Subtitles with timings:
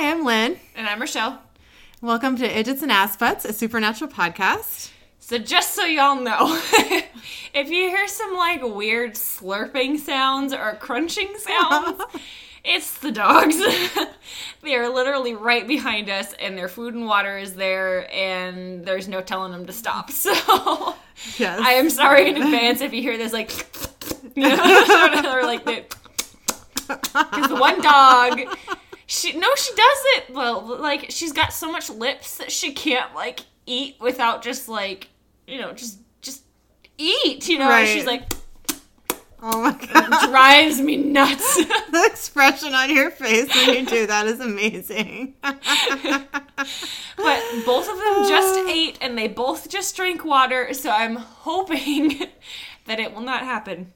[0.00, 0.56] Hi, I'm Lynn.
[0.74, 1.42] And I'm Rochelle.
[2.00, 4.92] Welcome to Idiots and Ass Butts, a supernatural podcast.
[5.18, 6.38] So just so y'all know,
[7.52, 12.00] if you hear some like weird slurping sounds or crunching sounds,
[12.64, 13.58] it's the dogs.
[14.62, 19.06] they are literally right behind us and their food and water is there and there's
[19.06, 20.10] no telling them to stop.
[20.10, 20.32] So
[21.36, 21.60] Yes.
[21.62, 23.50] I am sorry in advance if you hear this like
[24.34, 25.84] or like the
[27.12, 28.40] because the one dog
[29.12, 30.36] she no she doesn't.
[30.36, 35.08] well like she's got so much lips that she can't like eat without just like
[35.48, 36.44] you know just just
[36.96, 37.88] eat you know Right.
[37.88, 38.32] she's like
[39.42, 40.28] oh my god.
[40.30, 45.34] drives me nuts the expression on your face when you do that is amazing.
[45.42, 45.60] but
[47.66, 52.28] both of them just ate and they both just drank water so i'm hoping
[52.86, 53.92] that it will not happen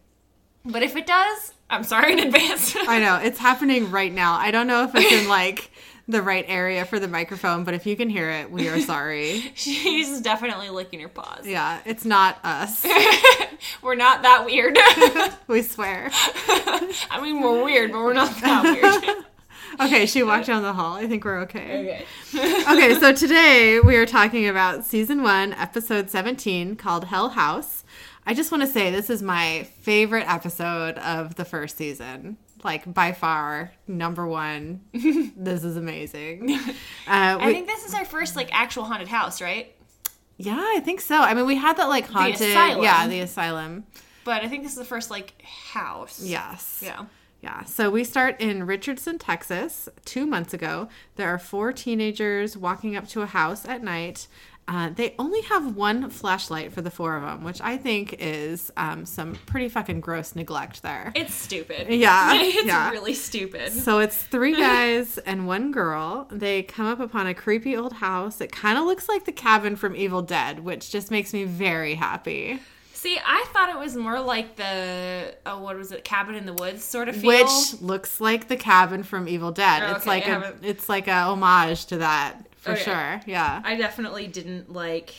[0.65, 4.35] but if it does i'm sorry in advance I know, it's happening right now.
[4.35, 5.71] I don't know if it's in like
[6.07, 9.53] the right area for the microphone, but if you can hear it, we are sorry.
[9.55, 12.87] she's definitely licking her paws Yeah, it's not us.
[13.83, 14.79] we're not that weird
[15.47, 16.11] We swear.
[16.13, 19.25] I mean, we're weird, but we're not that weird.
[19.81, 20.95] Okay, she walked down the hall.
[20.95, 22.05] I think we're okay.
[22.33, 22.63] okay.
[22.63, 27.83] okay, so today we are talking about season one, episode 17, called Hell House.
[28.27, 32.39] I just want to say this is my favorite episode of the first season.
[32.63, 34.81] Like, by far, number one.
[34.93, 36.59] this is amazing.
[37.07, 39.75] Uh, I think this is our first like actual haunted house, right?
[40.39, 41.21] yeah, I think so.
[41.21, 42.41] I mean, we had that like haunted.
[42.41, 42.83] asylum.
[42.83, 43.85] Yeah, the asylum.
[44.25, 46.23] But I think this is the first like house.
[46.23, 46.81] Yes.
[46.83, 47.05] Yeah.
[47.43, 50.89] Yeah, so we start in Richardson, Texas, two months ago.
[51.17, 54.29] There are four teenagers walking up to a house at night.
[54.67, 58.73] Uh, they only have one flashlight for the four of them, which I think is
[58.77, 61.13] um, some pretty fucking gross neglect there.
[61.15, 61.89] It's stupid.
[61.89, 62.91] Yeah, it's yeah.
[62.91, 63.73] really stupid.
[63.73, 66.29] So it's three guys and one girl.
[66.31, 68.41] They come up upon a creepy old house.
[68.41, 71.95] It kind of looks like the cabin from Evil Dead, which just makes me very
[71.95, 72.59] happy.
[72.95, 76.55] See, I thought it was more like the oh, what was it, cabin in the
[76.55, 77.29] woods sort of feel.
[77.29, 79.83] Which looks like the cabin from Evil Dead.
[79.83, 82.83] Oh, it's like a it's like a homage to that for Okay.
[82.83, 83.21] sure.
[83.27, 83.61] Yeah.
[83.65, 85.15] I definitely didn't like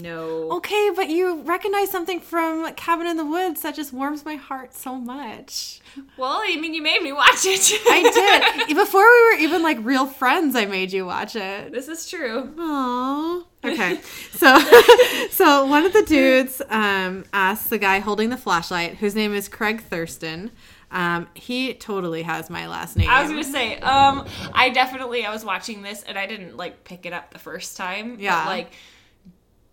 [0.00, 0.50] know.
[0.52, 4.72] Okay, but you recognize something from Cabin in the Woods that just warms my heart
[4.74, 5.80] so much.
[6.16, 7.70] Well, I mean, you made me watch it.
[7.90, 8.68] I did.
[8.76, 11.70] Before we were even like real friends, I made you watch it.
[11.72, 12.52] This is true.
[12.56, 13.44] Aww.
[13.64, 14.00] Okay.
[14.34, 14.58] So
[15.30, 19.48] so one of the dudes um asks the guy holding the flashlight, whose name is
[19.48, 20.50] Craig Thurston.
[20.90, 23.08] Um, he totally has my last name.
[23.08, 26.84] I was gonna say, um, I definitely I was watching this and I didn't like
[26.84, 28.18] pick it up the first time.
[28.20, 28.44] Yeah.
[28.44, 28.72] But, like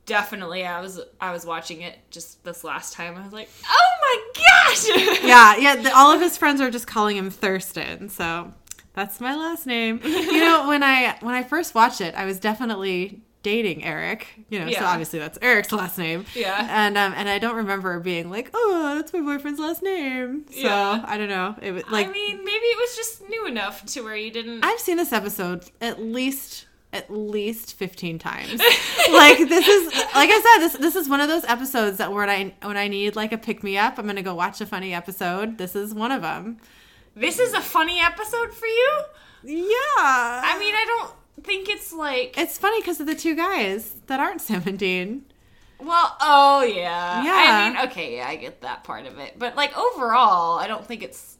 [0.05, 3.15] definitely I was I was watching it just this last time.
[3.15, 5.23] I was like, oh my gosh!
[5.23, 5.75] yeah, yeah.
[5.75, 8.53] The, all of his friends are just calling him Thurston, so
[8.93, 10.01] that's my last name.
[10.03, 14.27] You know, when I when I first watched it, I was definitely dating Eric.
[14.49, 16.25] You know, so obviously that's Eric's last name.
[16.35, 16.67] Yeah.
[16.69, 20.45] and um, and I don't remember being like, oh, that's my boyfriend's last name.
[20.51, 21.03] So Yeah.
[21.05, 21.55] I don't know.
[21.61, 24.63] It was like I mean, maybe it was just new enough to where you didn't.
[24.63, 28.59] I've seen this episode at least at least 15 times.
[29.11, 32.29] like this is like I said this this is one of those episodes that when
[32.29, 34.65] I when I need like a pick me up, I'm going to go watch a
[34.65, 35.57] funny episode.
[35.57, 36.57] This is one of them.
[37.15, 39.01] this is a funny episode for you.
[39.43, 39.65] Yeah.
[39.97, 41.13] I mean, I don't
[41.43, 42.37] think it's like.
[42.37, 45.25] it's funny cuz of the two guys that aren't Sam and Dean.
[45.79, 47.23] Well, oh yeah.
[47.23, 47.33] Yeah.
[47.33, 50.85] I mean, okay, yeah, I get that part of it, but like overall, I don't
[50.85, 51.37] think it's.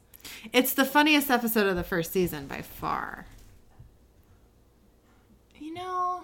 [0.54, 3.26] It's the funniest episode of the first season by far.
[5.60, 6.24] You know,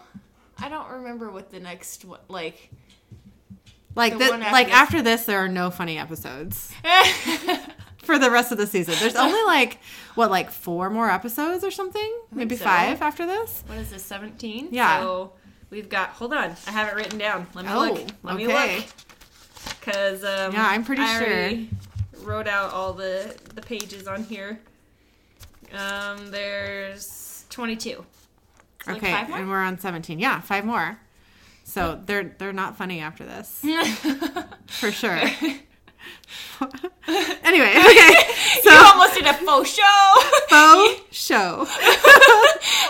[0.57, 2.69] I don't remember what the next one like.
[3.95, 4.75] Like The the, after like this.
[4.75, 6.71] after this there are no funny episodes
[8.07, 8.95] for the rest of the season.
[8.99, 9.77] There's only like
[10.15, 12.11] what like four more episodes or something?
[12.31, 12.65] Maybe so.
[12.65, 13.63] 5 after this?
[13.67, 15.01] what is this 17 Yeah.
[15.01, 15.33] so
[15.69, 18.45] we've got hold on i have it written down let me Oh, look let me
[18.47, 18.77] okay.
[18.77, 18.85] look
[19.79, 21.27] because um Yeah, I'm pretty I sure.
[21.27, 21.69] already
[22.23, 24.59] wrote out all the the pages on here
[25.73, 28.03] um there's 22 So,
[28.93, 29.37] like, Okay, five more?
[29.39, 30.17] and we're on 17.
[30.19, 30.97] Yeah, five more.
[31.65, 33.61] So they're they're not funny after this.
[34.67, 35.19] For sure.
[37.43, 38.15] anyway, okay.
[38.63, 40.13] So you almost did a faux show
[40.49, 41.65] faux show.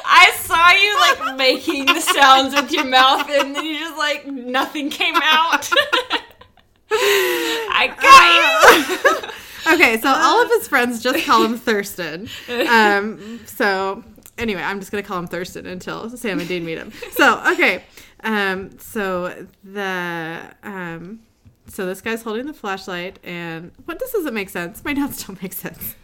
[0.05, 4.25] i saw you like making the sounds with your mouth and then you just like
[4.25, 5.69] nothing came out
[6.91, 9.29] i got you
[9.69, 12.29] Okay, so all of his friends just call him Thurston.
[12.69, 14.03] Um, so
[14.37, 16.93] anyway, I'm just gonna call him Thurston until Sam and Dean meet him.
[17.11, 17.83] So okay,
[18.23, 21.19] um, so the um,
[21.67, 24.83] so this guy's holding the flashlight, and what this doesn't make sense.
[24.83, 25.95] My notes don't make sense.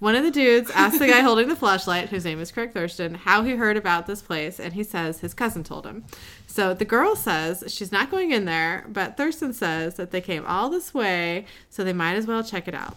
[0.00, 3.14] One of the dudes asks the guy holding the flashlight, whose name is Craig Thurston,
[3.14, 6.04] how he heard about this place, and he says his cousin told him.
[6.46, 10.46] So the girl says she's not going in there, but Thurston says that they came
[10.46, 12.96] all this way, so they might as well check it out.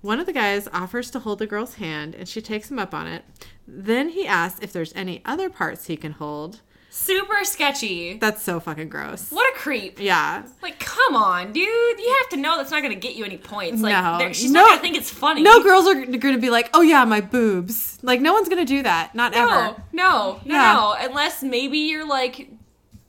[0.00, 2.94] One of the guys offers to hold the girl's hand, and she takes him up
[2.94, 3.24] on it.
[3.68, 6.62] Then he asks if there's any other parts he can hold.
[6.92, 8.18] Super sketchy.
[8.18, 9.30] That's so fucking gross.
[9.30, 10.00] What a creep.
[10.00, 10.42] Yeah.
[10.60, 11.64] Like, come on, dude.
[11.64, 13.80] You have to know that's not going to get you any points.
[13.80, 14.32] Like, No.
[14.32, 14.60] she's No.
[14.62, 15.42] not going to think it's funny.
[15.42, 17.98] No girls are going to be like, oh yeah, my boobs.
[18.02, 19.14] Like, no one's going to do that.
[19.14, 19.52] Not No, ever.
[19.52, 20.72] no, no, Yeah.
[20.74, 20.96] no.
[20.98, 22.48] Unless maybe you're like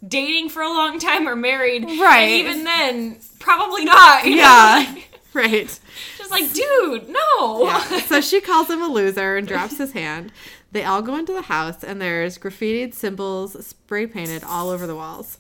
[0.08, 1.84] dating for a long time or married.
[1.84, 2.22] Right.
[2.22, 4.26] And even then, probably not.
[4.28, 4.96] Yeah.
[5.34, 5.80] right.
[6.18, 7.66] Just like, dude, no.
[7.66, 8.00] Yeah.
[8.02, 10.32] So she calls him a loser and drops his hand.
[10.72, 14.96] They all go into the house, and there's graffitied symbols spray painted all over the
[14.96, 15.38] walls.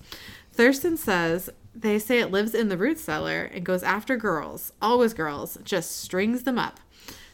[0.51, 5.13] Thurston says they say it lives in the root cellar and goes after girls, always
[5.13, 6.79] girls, just strings them up.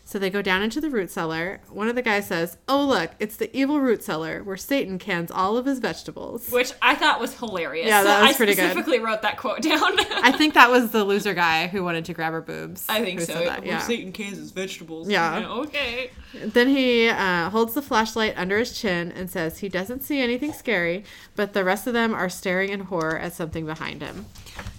[0.07, 1.59] So they go down into the root cellar.
[1.69, 5.29] One of the guys says, Oh, look, it's the evil root cellar where Satan cans
[5.29, 6.49] all of his vegetables.
[6.49, 7.87] Which I thought was hilarious.
[7.87, 8.63] Yeah, that was I pretty good.
[8.63, 9.81] I specifically wrote that quote down.
[10.23, 12.85] I think that was the loser guy who wanted to grab her boobs.
[12.87, 13.25] I think so.
[13.33, 13.79] said that, Well, Yeah.
[13.79, 15.09] Satan cans his vegetables.
[15.09, 15.45] Yeah.
[15.45, 16.11] okay.
[16.33, 20.53] Then he uh, holds the flashlight under his chin and says he doesn't see anything
[20.53, 21.03] scary,
[21.35, 24.25] but the rest of them are staring in horror at something behind him.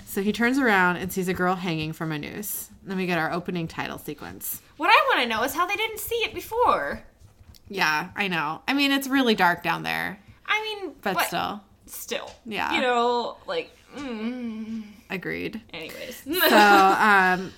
[0.08, 2.70] So he turns around and sees a girl hanging from a noose.
[2.82, 4.62] Then we get our opening title sequence.
[4.78, 7.02] What I want to know is how they didn't see it before.
[7.68, 8.62] Yeah, I know.
[8.66, 12.30] I mean, it's really dark down there, I mean, but, still, still.
[12.46, 12.74] Yeah.
[12.74, 15.60] You know, like, mm, agreed.
[15.74, 16.22] anyways.
[16.24, 17.52] So um,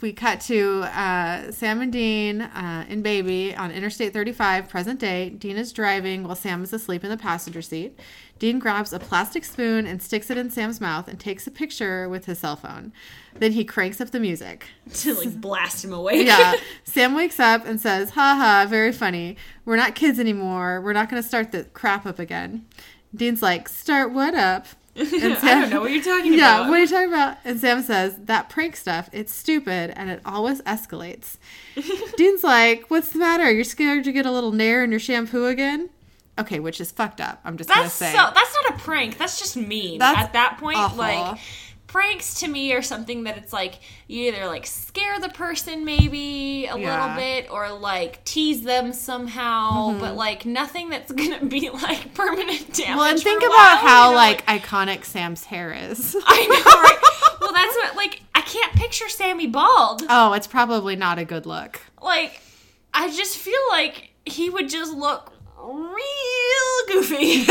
[0.00, 5.30] we cut to uh, Sam and Dean uh, and Baby on Interstate 35, present day.
[5.30, 7.98] Dean is driving while Sam is asleep in the passenger seat.
[8.38, 12.08] Dean grabs a plastic spoon and sticks it in Sam's mouth and takes a picture
[12.08, 12.92] with his cell phone.
[13.34, 14.66] Then he cranks up the music.
[14.94, 16.24] to like blast him away.
[16.24, 16.54] Yeah.
[16.84, 19.36] Sam wakes up and says, Ha ha, very funny.
[19.64, 20.80] We're not kids anymore.
[20.80, 22.66] We're not going to start the crap up again.
[23.14, 24.66] Dean's like, Start what up?
[25.22, 26.62] And I don't know what you're talking yeah, about.
[26.64, 27.36] Yeah, what are you talking about?
[27.44, 31.36] And Sam says, that prank stuff, it's stupid and it always escalates.
[32.16, 33.50] Dean's like, what's the matter?
[33.50, 35.90] You're scared to get a little nair in your shampoo again?
[36.38, 37.40] Okay, which is fucked up.
[37.44, 38.12] I'm just going to That's say.
[38.12, 38.30] so.
[38.34, 39.18] That's not a prank.
[39.18, 39.98] That's just mean.
[39.98, 40.98] That's At that point, awful.
[40.98, 41.38] like
[41.88, 46.66] pranks to me are something that it's like you either like scare the person maybe
[46.66, 47.02] a Yeah.
[47.06, 50.00] little bit or like tease them somehow, Mm-hmm.
[50.00, 52.96] but like nothing that's gonna be like permanent damage.
[52.96, 56.14] well, and think about how, you know, like, iconic Sam's hair is.
[56.26, 57.38] I know, right?
[57.40, 60.02] well, that's what like I can't picture Sammy bald.
[60.08, 61.80] oh, it's probably not a good look.
[62.00, 62.40] Like
[62.94, 67.44] I just feel like he would just look real goofy.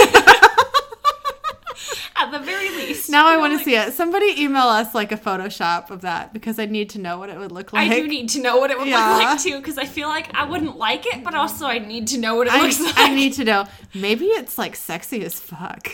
[2.15, 3.09] At the very least.
[3.09, 3.93] Now I want to like- see it.
[3.93, 7.37] Somebody email us like a Photoshop of that because I need to know what it
[7.37, 7.91] would look like.
[7.91, 9.13] I do need to know what it would Yeah.
[9.15, 12.07] look like too, because I feel like I wouldn't like it, but also I need
[12.07, 12.97] to know what it I, looks like.
[12.97, 13.65] I need to know.
[13.93, 15.89] Maybe it's like sexy as fuck.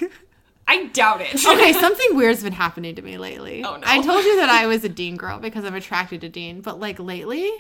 [0.68, 1.46] I doubt it.
[1.46, 3.64] okay, something weird's been happening to me lately.
[3.66, 3.84] Oh, no.
[3.86, 6.80] I told you that I was a Dean girl because I'm attracted to Dean, but
[6.80, 7.52] like lately,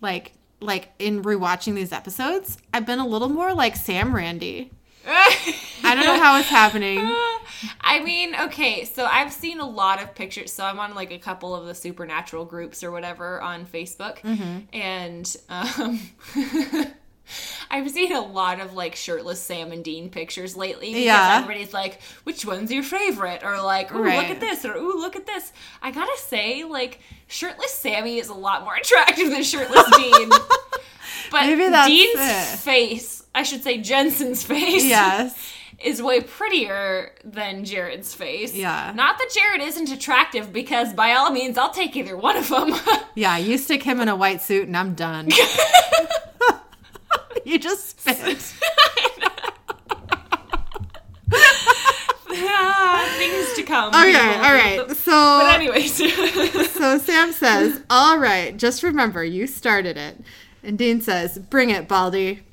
[0.00, 4.70] like like in rewatching these episodes, I've been a little more like Sam Randy.
[5.06, 6.98] I don't know how it's happening.
[7.80, 10.52] I mean, okay, so I've seen a lot of pictures.
[10.52, 14.58] So I'm on like a couple of the supernatural groups or whatever on Facebook, Mm-hmm.
[14.72, 16.00] and um,
[17.70, 20.88] I've seen a lot of like shirtless Sam and Dean pictures lately.
[20.88, 21.38] Because Yeah.
[21.42, 25.16] everybody's like, "Which one's your favorite?" Or like, "Ooh, look at this," or "Ooh, look
[25.16, 29.84] at this." I gotta say, like, shirtless Sammy is a lot more attractive than shirtless
[29.96, 30.30] Dean.
[31.30, 32.58] But Maybe that's Dean's it.
[32.58, 35.52] face, I should say Jensen's face, Yes.
[35.82, 38.54] is way prettier than Jared's face.
[38.54, 38.92] Yeah.
[38.94, 42.72] Not that Jared isn't attractive, because by all means, I'll take either one of them.
[43.16, 45.30] Yeah, you stick him in a white suit and I'm done.
[47.44, 48.52] you just spit.
[52.36, 53.90] Ah, things to come.
[53.94, 54.44] Okay, people.
[54.44, 54.82] all right.
[54.88, 55.94] But So anyways,
[56.72, 60.20] so Sam says, "All right, just remember you started it."
[60.64, 62.42] And Dean says, "Bring it, Baldy."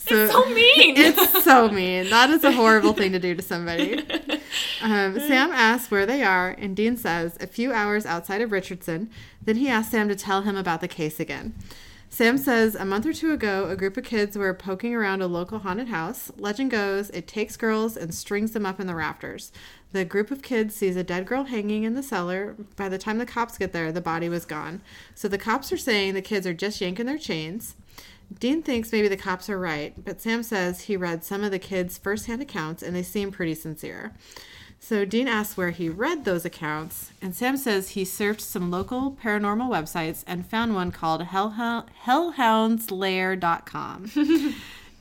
[0.00, 0.94] So, so mean.
[0.96, 2.08] It's so mean.
[2.08, 4.06] That is a horrible thing to do to somebody.
[4.80, 9.10] Um, Sam asks where they are, and Dean says a few hours outside of Richardson.
[9.42, 11.54] Then he asks Sam to tell him about the case again.
[12.10, 15.26] Sam says a month or two ago, a group of kids were poking around a
[15.26, 16.32] local haunted house.
[16.38, 19.52] Legend goes, it takes girls and strings them up in the rafters.
[19.92, 22.56] The group of kids sees a dead girl hanging in the cellar.
[22.76, 24.80] By the time the cops get there, the body was gone.
[25.14, 27.76] So the cops are saying the kids are just yanking their chains.
[28.38, 31.58] Dean thinks maybe the cops are right, but Sam says he read some of the
[31.58, 34.14] kids' firsthand accounts and they seem pretty sincere.
[34.80, 39.16] So Dean asks where he read those accounts, and Sam says he searched some local
[39.22, 44.10] paranormal websites and found one called Hellhou- hellhoundslair.com.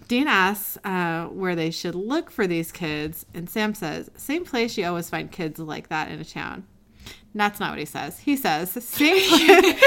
[0.07, 4.77] Dean asks uh, where they should look for these kids, and Sam says, same place
[4.77, 6.65] you always find kids like that in a town.
[7.37, 8.19] That's not what he says.
[8.19, 9.79] He says, same place.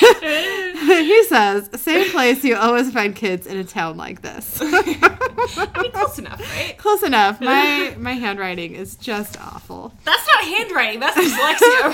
[0.00, 4.58] he says, same place you always find kids in a town like this.
[4.62, 6.74] I mean, close enough, right?
[6.78, 7.40] Close enough.
[7.40, 9.92] My my handwriting is just awful.
[10.04, 11.00] That's not handwriting.
[11.00, 11.92] That's dyslexia.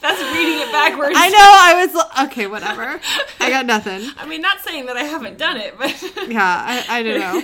[0.00, 1.14] that's reading it backwards.
[1.16, 1.38] I know.
[1.38, 1.94] I was
[2.26, 2.46] okay.
[2.46, 3.00] Whatever.
[3.38, 4.10] I got nothing.
[4.18, 5.94] I mean, not saying that I haven't done it, but
[6.28, 7.42] Yeah, I, I don't know.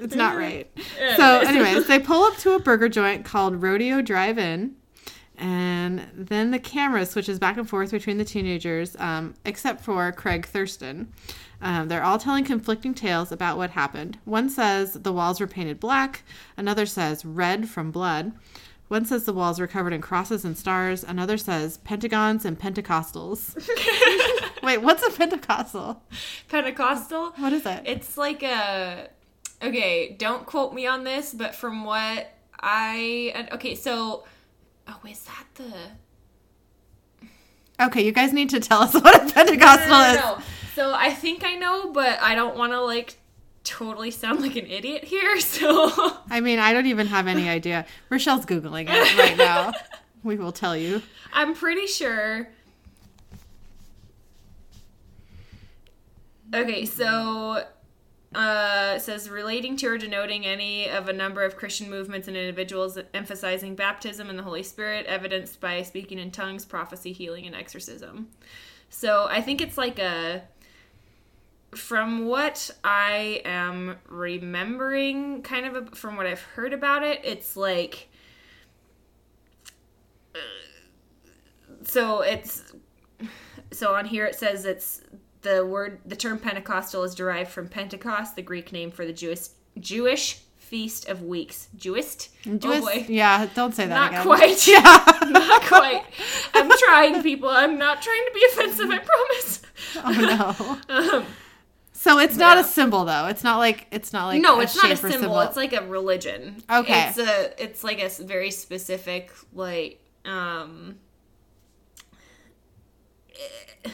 [0.00, 0.70] It's not right.
[1.16, 1.86] So, Anyways.
[1.86, 4.74] they pull up to a burger joint called Rodeo Drive-In,
[5.36, 10.46] and then the camera switches back and forth between the teenagers, um, except for Craig
[10.46, 11.12] Thurston.
[11.62, 14.18] Um, they're all telling conflicting tales about what happened.
[14.24, 16.24] One says the walls were painted black.
[16.56, 18.32] Another says red from blood.
[18.88, 21.04] One says the walls were covered in crosses and stars.
[21.04, 23.54] Another says pentagons and pentecostals.
[24.64, 26.02] Wait, what's a pentecostal?
[26.48, 27.30] Pentecostal.
[27.36, 27.82] What is it?
[27.84, 29.10] It's like a
[29.62, 30.16] okay.
[30.18, 34.24] Don't quote me on this, but from what I okay, so
[34.86, 35.72] oh, is that the
[37.80, 40.16] Okay, you guys need to tell us what a Pentecostal no, no, is.
[40.16, 40.42] no, no.
[40.74, 43.18] So I think I know, but I don't want to like
[43.64, 45.38] totally sound like an idiot here.
[45.40, 45.90] So
[46.30, 47.86] I mean, I don't even have any idea.
[48.10, 49.72] Rochelle's Googling it right now.
[50.24, 51.00] We will tell you.
[51.32, 52.48] I'm pretty sure.
[56.52, 57.64] Okay, so
[58.34, 62.98] uh, says relating to or denoting any of a number of Christian movements and individuals
[63.14, 68.28] emphasizing baptism and the Holy Spirit, evidenced by speaking in tongues, prophecy, healing, and exorcism.
[68.90, 70.42] So I think it's like a.
[71.74, 77.58] From what I am remembering, kind of a, from what I've heard about it, it's
[77.58, 78.08] like
[81.82, 82.72] so it's
[83.72, 85.02] so on here it says it's
[85.48, 89.48] the word the term pentecostal is derived from pentecost the greek name for the jewish
[89.78, 94.22] jewish feast of weeks jewist oh Jewish- boy yeah, don't say that not again.
[94.22, 95.28] quite Yeah.
[95.30, 96.02] not quite
[96.54, 99.62] i'm trying people i'm not trying to be offensive i promise
[99.96, 100.94] oh no.
[101.18, 101.26] um,
[101.92, 102.62] So it's not Yeah.
[102.62, 103.26] a symbol though.
[103.26, 105.40] It's not like it's not like no it's not a or symbol.
[105.40, 107.08] it's like a religion Okay.
[107.08, 110.96] it's a it's like a very specific like um
[113.34, 113.90] eh,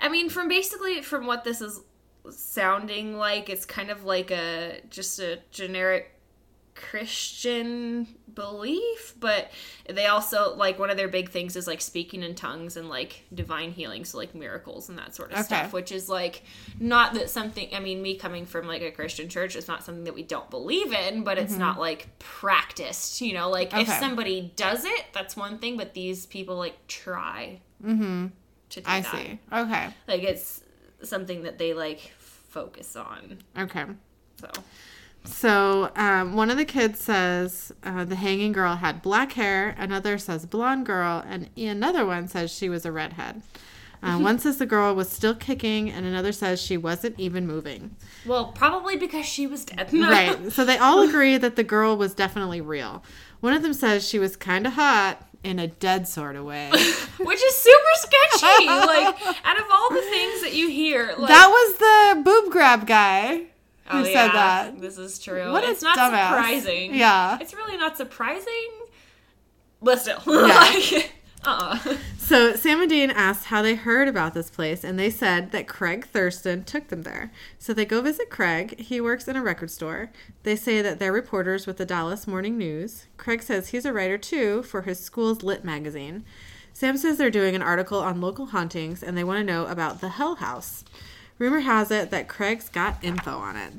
[0.00, 1.80] i mean from basically from what this is
[2.30, 6.14] sounding like it's kind of like a just a generic
[6.74, 9.50] christian belief but
[9.88, 13.24] they also like one of their big things is like speaking in tongues and like
[13.34, 15.46] divine healing so like miracles and that sort of Okay.
[15.46, 16.42] stuff which is like
[16.78, 20.04] not that something i mean me coming from like a christian church it's not something
[20.04, 24.00] that we don't believe in but it's not like practiced you know like if Mm-hmm.
[24.00, 28.28] Somebody does it that's one thing but these people like try mm-hmm.
[28.70, 29.38] To do I that see.
[29.52, 29.88] Okay.
[30.08, 30.62] like it's
[31.02, 33.84] something that they like focus on Okay.
[34.40, 34.50] so
[35.24, 39.74] So um, one of the kids says uh, the hanging girl had black hair.
[39.78, 43.42] Another says blonde girl, and another one says she was a redhead.
[44.02, 47.94] Uh, one says the girl was still kicking, and another says she wasn't even moving.
[48.24, 50.50] well probably because she was dead Right.
[50.50, 53.04] So they all agree that the girl was definitely real.
[53.40, 56.68] One of them says she was kind of hot in a dead sort of way.
[57.18, 61.48] which is super sketchy like out of all the things that you hear like that
[61.48, 64.80] was the boob grab guy who oh, said yeah, that.
[64.80, 66.28] this is true What it's not dumbass.
[66.28, 67.38] surprising Yeah.
[67.40, 68.70] it's really not surprising
[69.82, 70.46] but still Yeah.
[70.56, 71.12] like
[71.44, 75.50] uh-uh So Sam and Dean asked how they heard about this place, and they said
[75.50, 77.32] that Craig Thurston took them there.
[77.58, 78.78] So they go visit Craig.
[78.78, 80.10] He works in a record store.
[80.44, 83.06] They say that they're reporters with the Dallas Morning News.
[83.16, 86.24] Craig says he's a writer too for his school's lit magazine.
[86.72, 90.00] Sam says they're doing an article on local hauntings, and they want to know about
[90.00, 90.84] the Hell House.
[91.38, 93.72] Rumor has it that Craig's got info on it.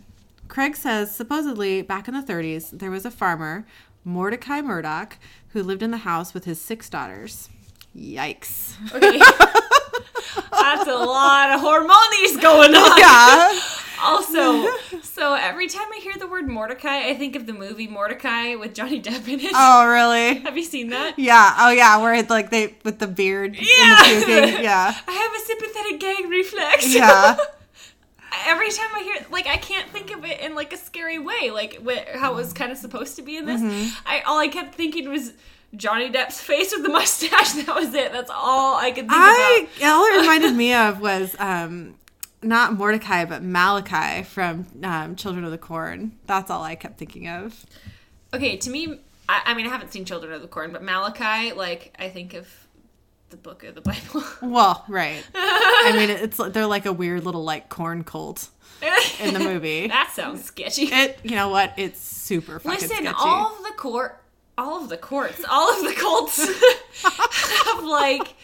[0.50, 3.66] Craig says supposedly back in the 30s, there was a farmer,
[4.04, 5.18] Mordecai Murdoch,
[5.50, 7.50] who lived in the house with his six daughters.
[7.96, 8.74] Yikes.
[8.96, 9.20] okay
[10.52, 13.60] that's a lot of hormonies going on Yeah.
[14.04, 14.68] Also,
[15.04, 18.74] so every time I hear the word Mortdecai, I think of the movie Mordecai with
[18.74, 19.52] Johnny Depp in it.
[19.54, 20.40] Oh, really?
[20.44, 21.20] Have you seen that?
[21.20, 21.54] Yeah.
[21.60, 22.02] Oh, yeah.
[22.02, 23.98] Where it's like they with the beard Yeah.
[24.26, 24.58] the.
[24.60, 24.96] Yeah.
[25.08, 26.92] I have a sympathetic gag reflex.
[26.92, 27.38] Yeah.
[28.48, 31.52] Every time I hear, like, I can't think of it in like a scary way,
[31.52, 31.86] like
[32.16, 33.62] how it was kind of supposed to be in this.
[33.62, 33.96] Mm-hmm.
[34.06, 35.34] I all I kept thinking was
[35.76, 37.54] Johnny Depp's face with the mustache.
[37.66, 38.12] That was it.
[38.12, 39.90] That's all I could think I about.
[39.90, 41.96] all it reminded me of was um
[42.44, 46.18] not Mordecai, but Malachi from um, Children of the Corn.
[46.26, 47.66] That's all I kept thinking of.
[48.34, 51.54] Okay, to me, I, I mean, I haven't seen Children of the Corn, but Malachi,
[51.54, 52.48] like, I think of
[53.32, 54.24] the book of the Bible.
[54.42, 55.24] Well, right.
[55.36, 58.50] I mean, it's they're like a weird little like corn cult
[59.20, 59.88] in the movie.
[59.88, 60.84] that sounds sketchy.
[60.92, 61.74] It, you know what?
[61.78, 63.16] It's super fucking Listen, sketchy.
[63.18, 64.22] all of the court,
[64.58, 66.38] all of the courts, all of the cults
[67.04, 68.36] have like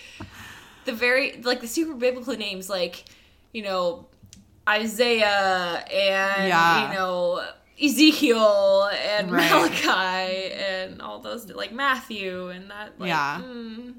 [0.85, 3.05] the very like the super biblical names, like
[3.53, 4.07] you know
[4.69, 6.87] Isaiah and Yeah.
[6.89, 7.43] you know
[7.83, 9.49] Ezekiel and Right.
[9.51, 12.99] Malachi and all those like Matthew and that.
[12.99, 13.41] Like, Yeah.
[13.43, 13.93] mm,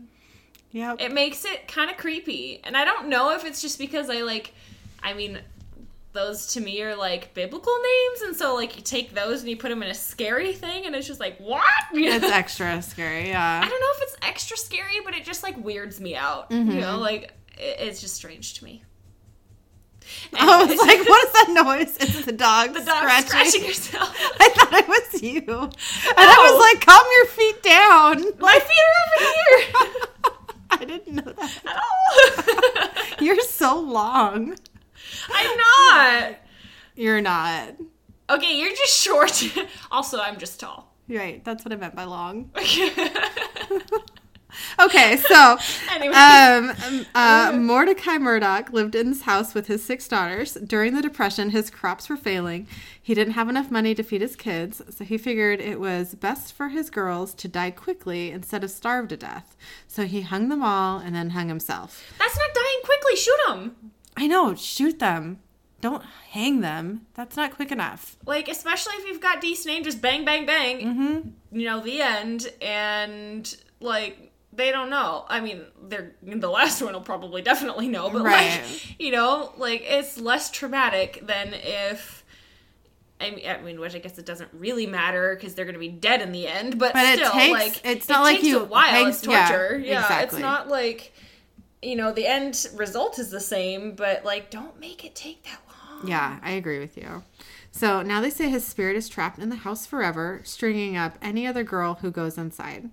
[0.72, 1.00] Yep.
[1.00, 4.20] it makes it kind of creepy, and I don't know if it's just because I
[4.22, 4.52] like,
[5.02, 5.40] I mean.
[6.14, 9.56] Those to me are like biblical names, and so like you take those and you
[9.56, 11.62] put them in a scary thing, and it's just like what?
[11.92, 13.28] it's extra scary.
[13.28, 16.50] Yeah i don't know if it's extra scary, but it just like weirds me out.
[16.50, 16.70] Mm-hmm.
[16.72, 18.82] You know, like it, it's just strange to me.
[20.38, 21.96] I was like, what is that noise?
[22.00, 23.28] It's the dog, the dog scratching.
[23.28, 24.16] scratching herself.
[24.40, 25.42] I thought it was you.
[25.46, 28.40] And I was like, calm your feet down.
[28.40, 30.06] My feet are over here.
[30.80, 31.60] I didn't know that.
[31.66, 33.14] At all.
[33.24, 34.56] You're so long.
[35.32, 36.36] I'm not.
[36.96, 37.74] You're not.
[38.30, 39.42] Okay, you're just short.
[39.90, 40.92] also, I'm just tall.
[41.08, 41.42] Right.
[41.44, 42.50] That's what I meant by long.
[44.80, 45.58] Okay, so
[45.90, 46.14] Anyway.
[46.14, 50.54] um, um, uh, Mordecai Murdoch lived in this house with his six daughters.
[50.54, 52.66] During the Depression, his crops were failing.
[53.00, 56.52] He didn't have enough money to feed his kids, so he figured it was best
[56.52, 59.56] for his girls to die quickly instead of starve to death.
[59.86, 62.12] So he hung them all and then hung himself.
[62.18, 63.16] That's not dying quickly.
[63.16, 63.76] Shoot them.
[64.16, 65.38] I know, shoot them.
[65.80, 67.06] Don't hang them.
[67.14, 68.16] That's not quick enough.
[68.26, 70.80] Like, especially if you've got decent aim, just bang, bang, bang.
[70.80, 71.56] Mm-hmm.
[71.58, 72.48] You know, the end.
[72.60, 75.24] And, like, they don't know.
[75.28, 78.60] I mean, they're the last one will probably definitely know, but Right.
[78.60, 82.24] like, you know, like it's less traumatic than if.
[83.20, 85.80] I mean, I mean, which I guess it doesn't really matter because they're going to
[85.80, 86.78] be dead in the end.
[86.78, 89.06] But, But it still, takes- like it's it not like takes you a while.
[89.08, 89.78] it's yeah, torture.
[89.80, 90.36] Yeah, exactly.
[90.36, 91.12] it's not like
[91.82, 95.60] you know the end result is the same, but like don't make it take that
[95.68, 96.06] long.
[96.08, 97.24] Yeah, I agree with you.
[97.72, 101.44] So now they say his spirit is trapped in the house forever, stringing up any
[101.46, 102.88] other girl who goes inside.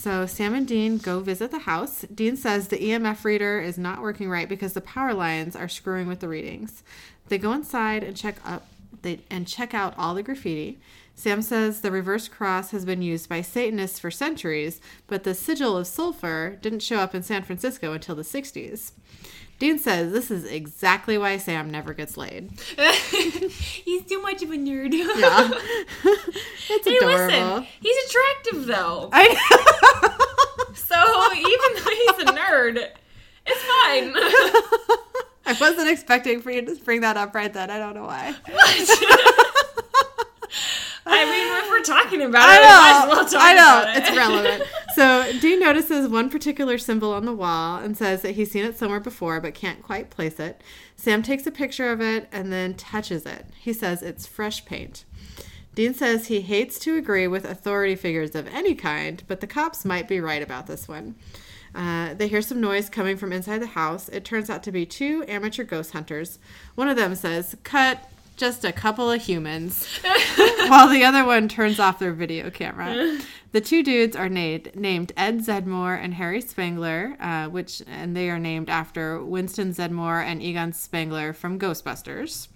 [0.00, 2.02] So Sam and Dean go visit the house.
[2.14, 6.06] Dean says the EMF reader is not working right because the power lines are screwing
[6.06, 6.84] with the readings.
[7.26, 8.68] They go inside and check up
[9.02, 10.78] they and check out all the graffiti.
[11.16, 15.76] Sam says the reverse cross has been used by Satanists for centuries, but the sigil
[15.76, 18.92] of sulfur didn't show up in San Francisco until the 60s.
[19.58, 22.50] Dean says this is exactly why Sam never gets laid.
[23.84, 24.92] He's too much of a nerd.
[24.92, 25.50] Yeah.
[26.04, 27.56] it's Hey, adorable.
[27.56, 29.10] listen, he's attractive though.
[29.12, 30.14] I know.
[30.74, 30.94] So
[31.34, 32.76] even though he's a nerd,
[33.46, 34.12] it's fine.
[35.44, 37.70] I wasn't expecting for you to bring that up right then.
[37.70, 38.34] I don't know why.
[41.10, 42.68] I mean, if we're talking about I it, know.
[42.68, 43.90] we might as well talk I know.
[43.90, 43.96] it.
[43.98, 44.64] It's relevant.
[44.94, 48.76] So Dean notices one particular symbol on the wall and says that he's seen it
[48.76, 50.62] somewhere before but can't quite place it.
[50.96, 53.46] Sam takes a picture of it and then touches it.
[53.60, 55.04] He says it's fresh paint.
[55.74, 59.84] Dean says he hates to agree with authority figures of any kind, but the cops
[59.84, 61.14] might be right about this one.
[61.74, 64.08] Uh, they hear some noise coming from inside the house.
[64.08, 66.40] It turns out to be two amateur ghost hunters.
[66.74, 69.86] One of them says, Cut, just a couple of humans,
[70.68, 73.18] while the other one turns off their video camera.
[73.50, 78.28] The two dudes are named, named Ed Zeddmore and Harry Spangler, uh, which and they
[78.28, 82.48] are named after Winston Zeddemore and Egon Spangler from Ghostbusters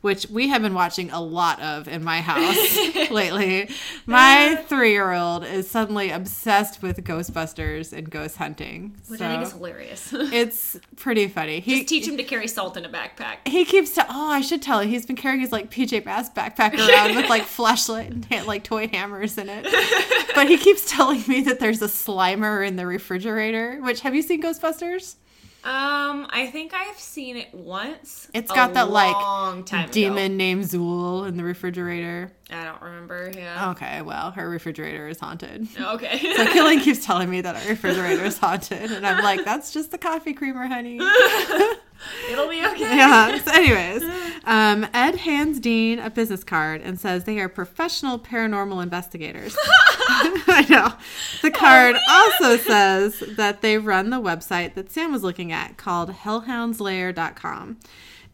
[0.00, 2.76] which we have been watching a lot of in my house
[3.10, 3.68] lately.
[4.06, 8.96] My three year old is suddenly obsessed with Ghostbusters and ghost hunting.
[9.08, 10.12] Which so I think is hilarious.
[10.12, 11.60] it's pretty funny.
[11.60, 13.46] He Just teach him to carry salt in a backpack.
[13.46, 16.34] he keeps t- oh I should tell you he's been carrying his like PJ Masks
[16.34, 19.66] backpack around with like flashlight and like toy hammers in it.
[20.34, 23.80] But he keeps telling me that there's a Slimer in the refrigerator.
[23.82, 25.16] Which have you seen Ghostbusters?
[25.64, 28.28] Um, I think I've seen it once.
[28.32, 29.92] It's got that like long time ago.
[29.92, 32.32] demon named Zuul in the refrigerator.
[32.50, 33.30] I don't remember.
[33.36, 33.70] Yeah.
[33.72, 35.68] Okay, well her refrigerator is haunted.
[35.80, 36.18] Okay.
[36.36, 39.90] So Killing keeps telling me that our refrigerator is haunted, and I'm like, that's just
[39.90, 40.98] the coffee creamer, honey.
[42.30, 42.96] It'll be okay.
[42.96, 43.38] yeah.
[43.38, 44.04] So, anyways,
[44.44, 49.56] um, Ed hands Dean a business card and says they are professional paranormal investigators.
[49.60, 50.92] I know.
[51.42, 56.10] The card also says that they run the website that Sam was looking at called
[56.12, 57.78] hellhoundslair.com.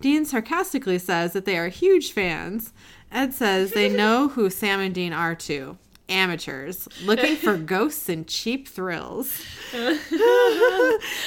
[0.01, 2.73] Dean sarcastically says that they are huge fans.
[3.15, 5.79] Ed says they know who Sam and Dean are too.
[6.09, 9.43] Amateurs looking for ghosts and cheap thrills.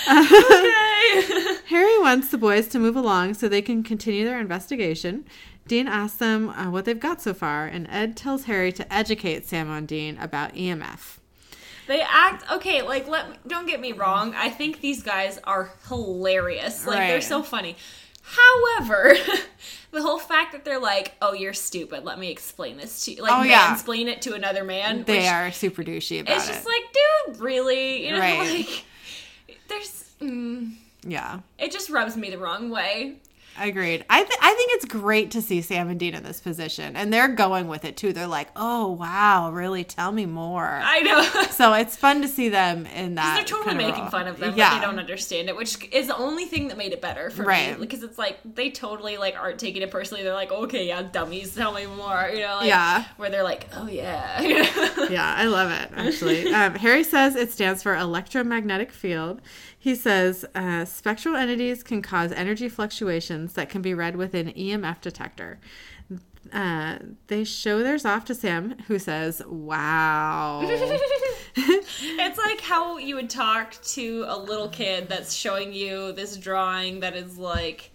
[0.09, 1.57] Okay.
[1.67, 5.25] Harry wants the boys to move along so they can continue their investigation.
[5.67, 9.45] Dean asks them uh, what they've got so far, and Ed tells Harry to educate
[9.45, 11.17] Sam and Dean about EMF.
[11.87, 12.81] They act okay.
[12.81, 14.33] Like, let don't get me wrong.
[14.35, 16.85] I think these guys are hilarious.
[16.85, 17.75] Like, they're so funny.
[18.29, 19.13] However,
[19.91, 22.03] the whole fact that they're like, "Oh, you're stupid.
[22.03, 23.71] Let me explain this to you." Like, Oh, yeah.
[23.73, 25.03] explain it to another man.
[25.03, 26.53] They are super douchey about It's it.
[26.53, 26.81] just like,
[27.27, 28.05] dude, really?
[28.05, 28.39] You know, Right.
[28.67, 28.83] like,
[29.69, 30.03] there's.
[30.21, 33.17] Mm, yeah, it just rubs me the wrong way.
[33.59, 34.05] Agreed.
[34.09, 37.11] I th- I think it's great to see Sam and Dean in this position, and
[37.13, 38.13] they're going with it too.
[38.13, 39.83] They're like, "Oh wow, really?
[39.83, 41.23] Tell me more." I know.
[41.51, 43.35] so it's fun to see them in that.
[43.35, 44.11] They're totally kind of making role.
[44.11, 46.77] fun of them, Yeah, but they don't understand it, which is the only thing that
[46.77, 47.73] made it better for Right.
[47.73, 47.85] me.
[47.85, 50.23] Because it's like they totally like aren't taking it personally.
[50.23, 52.29] They're like, okay, yeah, dummies, tell me more.
[52.33, 53.05] You know, like, Yeah.
[53.17, 54.41] Where they're like, oh yeah.
[54.41, 56.51] yeah, I love it actually.
[56.57, 59.41] Um, Harry says it stands for electromagnetic field.
[59.87, 64.51] He says uh, spectral entities can cause energy fluctuations that can be read with an
[64.51, 65.61] EMF detector.
[66.51, 66.97] Uh,
[67.27, 73.81] they show theirs off to Sam, who says, "Wow." it's like how you would talk
[73.93, 77.91] to a little kid that's showing you this drawing that is like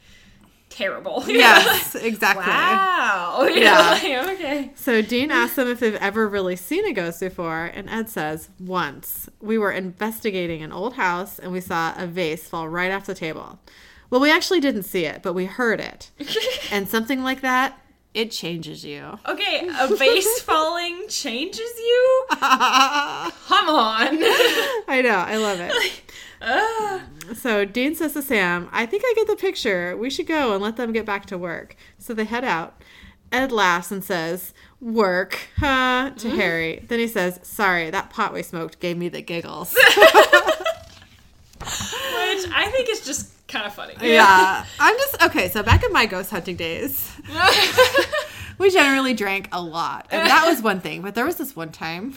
[0.72, 1.22] terrible.
[1.26, 2.46] yes, exactly.
[2.46, 3.48] Wow.
[3.52, 3.90] Yeah.
[3.90, 4.70] Like, okay.
[4.74, 8.48] So Dean asks them if they've ever really seen a ghost before, and Ed says,
[8.58, 9.28] once.
[9.40, 13.14] We were investigating an old house and we saw a vase fall right off the
[13.14, 13.58] table.
[14.11, 16.11] Well, we actually didn't see it, but we heard it.
[16.72, 17.78] and something like that,
[18.14, 19.18] it changes you.
[19.26, 22.26] Okay, a vase falling changes you?
[22.30, 24.08] Come on.
[24.88, 26.02] I know, I love it.
[27.35, 29.96] So Dean says to Sam, I think I get the picture.
[29.96, 31.76] We should go and let them get back to work.
[31.98, 32.83] So they head out.
[33.31, 36.12] Ed laughs and says, Work, huh?
[36.16, 36.37] to mm-hmm.
[36.37, 36.85] Harry.
[36.87, 39.74] Then he says, Sorry, that pot we smoked gave me the giggles.
[41.62, 43.94] Which I think is just kind of funny.
[44.02, 44.64] yeah.
[44.78, 47.16] I'm just, okay, so back in my ghost hunting days,
[48.59, 50.09] we generally drank a lot.
[50.11, 51.02] And that was one thing.
[51.02, 52.14] But there was this one time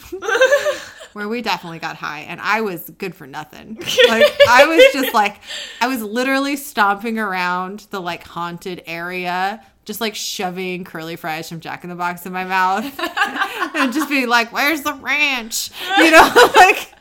[1.16, 3.78] where we definitely got high and I was good for nothing.
[4.08, 5.40] Like, I was just like,
[5.80, 11.60] I was literally stomping around the like haunted area, just like shoving curly fries from
[11.60, 12.84] Jack in the Box in my mouth
[13.74, 15.70] and just being like, where's the ranch?
[15.96, 16.92] You know, like,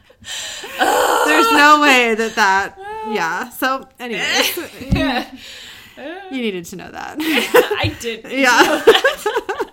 [0.79, 2.77] there's no way that that,
[3.09, 3.49] yeah.
[3.49, 4.57] So, anyways,
[6.31, 7.17] you needed to know that.
[7.19, 8.31] I did.
[8.31, 9.64] Yeah.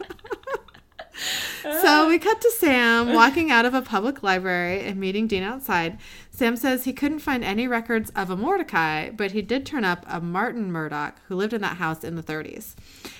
[1.63, 5.99] So we cut to Sam walking out of a public library and meeting Dean outside.
[6.31, 10.05] Sam says he couldn't find any records of a Mordecai, but he did turn up
[10.09, 12.75] a Martin Murdoch who lived in that house in the 30s.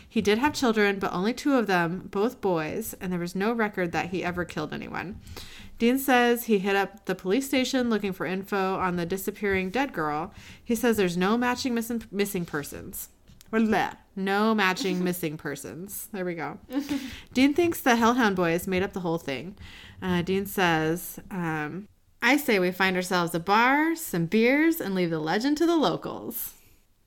[0.09, 3.53] He did have children, but only two of them, both boys, and there was no
[3.53, 5.21] record that he ever killed anyone.
[5.79, 9.93] Dean says he hit up the police station looking for info on the disappearing dead
[9.93, 10.33] girl.
[10.63, 13.09] He says there's no matching missing, missing persons.
[13.51, 13.93] Blah.
[14.15, 16.09] No matching missing persons.
[16.13, 16.59] There we go.
[17.33, 19.57] Dean thinks the Hellhound Boys made up the whole thing.
[20.01, 21.89] Uh, Dean says, um,
[22.21, 25.77] I say we find ourselves a bar, some beers, and leave the legend to the
[25.77, 26.55] locals.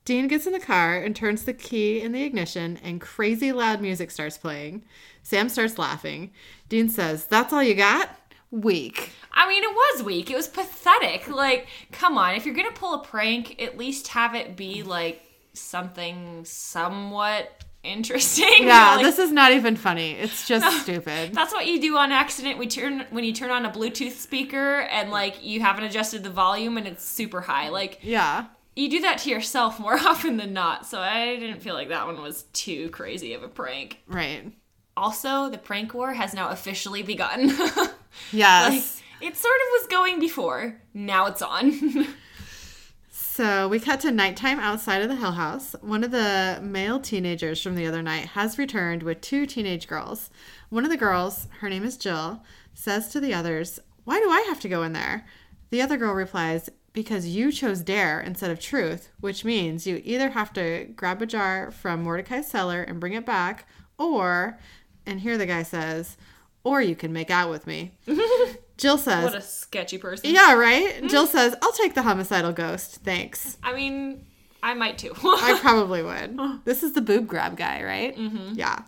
[0.04, 3.80] Dean gets in the car and turns the key in the ignition, and crazy loud
[3.80, 4.84] music starts playing.
[5.22, 6.30] Sam starts laughing.
[6.68, 8.10] Dean says, That's all you got?
[8.52, 9.10] Weak.
[9.32, 10.30] I mean, it was weak.
[10.30, 11.28] It was pathetic.
[11.28, 12.34] Like, come on.
[12.36, 15.25] If you're going to pull a prank, at least have it be like
[15.56, 18.46] something somewhat interesting.
[18.66, 20.12] Yeah, like, this is not even funny.
[20.12, 21.32] It's just stupid.
[21.34, 22.58] That's what you do on accident.
[22.58, 26.30] We turn when you turn on a Bluetooth speaker and like you haven't adjusted the
[26.30, 27.68] volume and it's super high.
[27.68, 28.46] Like Yeah.
[28.74, 30.84] you do that to yourself more often than not.
[30.86, 34.00] So I didn't feel like that one was too crazy of a prank.
[34.08, 34.52] Right.
[34.96, 37.48] Also, the prank war has now officially begun.
[38.32, 38.70] Yes.
[38.72, 40.80] like it sort of was going before.
[40.94, 42.06] Now it's on.
[43.36, 45.76] So we cut to nighttime outside of the Hill House.
[45.82, 50.30] One of the male teenagers from the other night has returned with two teenage girls.
[50.70, 54.40] One of the girls, her name is Jill, says to the others, Why do I
[54.48, 55.26] have to go in there?
[55.68, 60.30] The other girl replies, Because you chose dare instead of truth, which means you either
[60.30, 63.68] have to grab a jar from Mordecai's cellar and bring it back,
[63.98, 64.58] or,
[65.04, 66.16] and here the guy says,
[66.64, 67.98] or you can make out with me.
[68.76, 70.30] Jill says, what a sketchy person.
[70.34, 71.06] yeah, right?
[71.08, 72.96] Jill says, I'll take the homicidal ghost.
[73.04, 73.56] Thanks.
[73.62, 74.24] I mean,
[74.62, 75.12] I might too.
[75.24, 76.38] I probably would.
[76.64, 78.16] This is the boob grab guy, right?
[78.16, 78.54] Mm-hmm.
[78.54, 78.80] Yeah.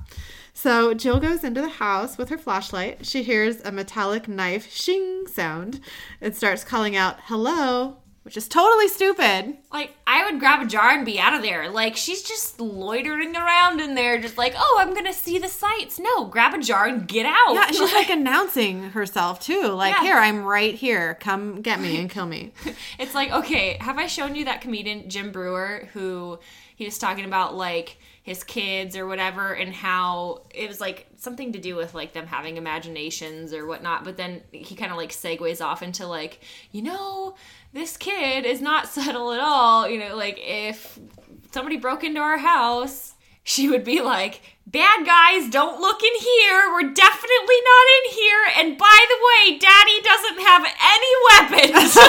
[0.52, 3.06] So Jill goes into the house with her flashlight.
[3.06, 5.80] She hears a metallic knife shing sound
[6.20, 7.98] and starts calling out, hello,
[8.28, 9.56] which is totally stupid.
[9.72, 11.70] Like, I would grab a jar and be out of there.
[11.70, 15.98] Like, she's just loitering around in there, just like, oh, I'm gonna see the sights.
[15.98, 17.54] No, grab a jar and get out.
[17.54, 19.68] Yeah, she's like announcing herself too.
[19.68, 20.02] Like, Yeah.
[20.02, 21.14] here, I'm right here.
[21.20, 22.52] Come get me and kill me.
[22.98, 26.38] It's like, okay, have I shown you that comedian Jim Breuer who
[26.76, 27.96] he was talking about like
[28.28, 32.26] his kids or whatever and how it was like something to do with like them
[32.26, 36.82] having imaginations or whatnot, but then he kind of like segues off into like, you
[36.82, 37.34] know,
[37.72, 39.88] this kid is not subtle at all.
[39.88, 40.98] You know, like if
[41.52, 43.14] somebody broke into our house,
[43.44, 46.68] she would be like, Bad guys, don't look in here.
[46.70, 48.44] We're definitely not in here.
[48.58, 51.12] And by the way, Daddy doesn't have any
[51.72, 51.96] weapons.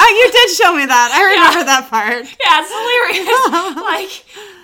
[0.00, 1.10] Oh, you did show me that.
[1.10, 2.22] I remember that part.
[2.22, 3.26] Yeah, it's hilarious.
[3.82, 4.14] like,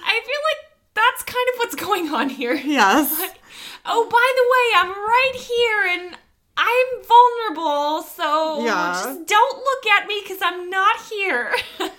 [0.07, 0.61] I feel like
[0.95, 2.55] that's kind of what's going on here.
[2.55, 3.21] Yes.
[3.87, 6.17] Oh, by the way, I'm right here and
[6.57, 8.93] I'm vulnerable, so Yeah.
[8.95, 11.55] just don't look at me because I'm not here.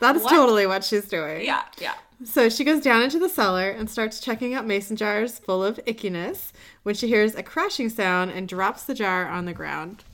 [0.00, 0.30] That is What?
[0.30, 1.44] totally what she's doing.
[1.44, 1.94] yeah, yeah.
[2.24, 5.78] So she goes down into the cellar and starts checking out mason jars full of
[5.86, 6.52] ickiness
[6.84, 10.04] when she hears a crashing sound and drops the jar on the ground.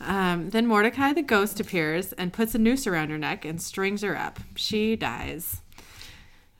[0.00, 4.00] Um, then Mordecai the ghost appears and puts a noose around her neck and strings
[4.02, 4.40] her up.
[4.56, 5.60] She dies.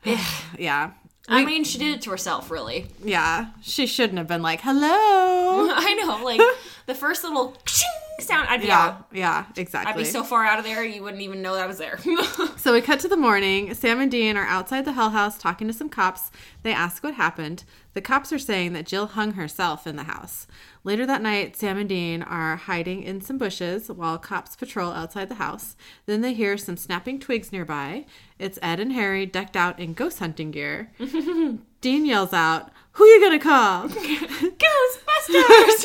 [0.58, 0.92] yeah.
[1.30, 2.86] I mean, she did it to herself, really.
[3.04, 3.50] Yeah.
[3.62, 4.88] She shouldn't have been like, hello.
[5.74, 6.40] I know, like
[6.86, 7.56] the first little
[8.20, 8.80] sound, I'd be yeah.
[8.80, 9.06] out.
[9.12, 9.92] Yeah, exactly.
[9.92, 11.98] I'd be so far out of there, you wouldn't even know that I was there.
[12.56, 13.72] So we cut to the morning.
[13.72, 16.30] Sam and Dean are outside the Hell House talking to some cops.
[16.62, 17.64] They ask what happened.
[17.94, 20.46] The cops are saying that Jill hung herself in the house.
[20.84, 25.30] Later that night, Sam and Dean are hiding in some bushes while cops patrol outside
[25.30, 25.74] the house.
[26.04, 28.04] Then they hear some snapping twigs nearby.
[28.38, 30.92] It's Ed and Harry decked out in ghost hunting gear.
[31.80, 33.88] Dean yells out, Who are you gonna call?
[33.88, 35.84] Ghostbusters!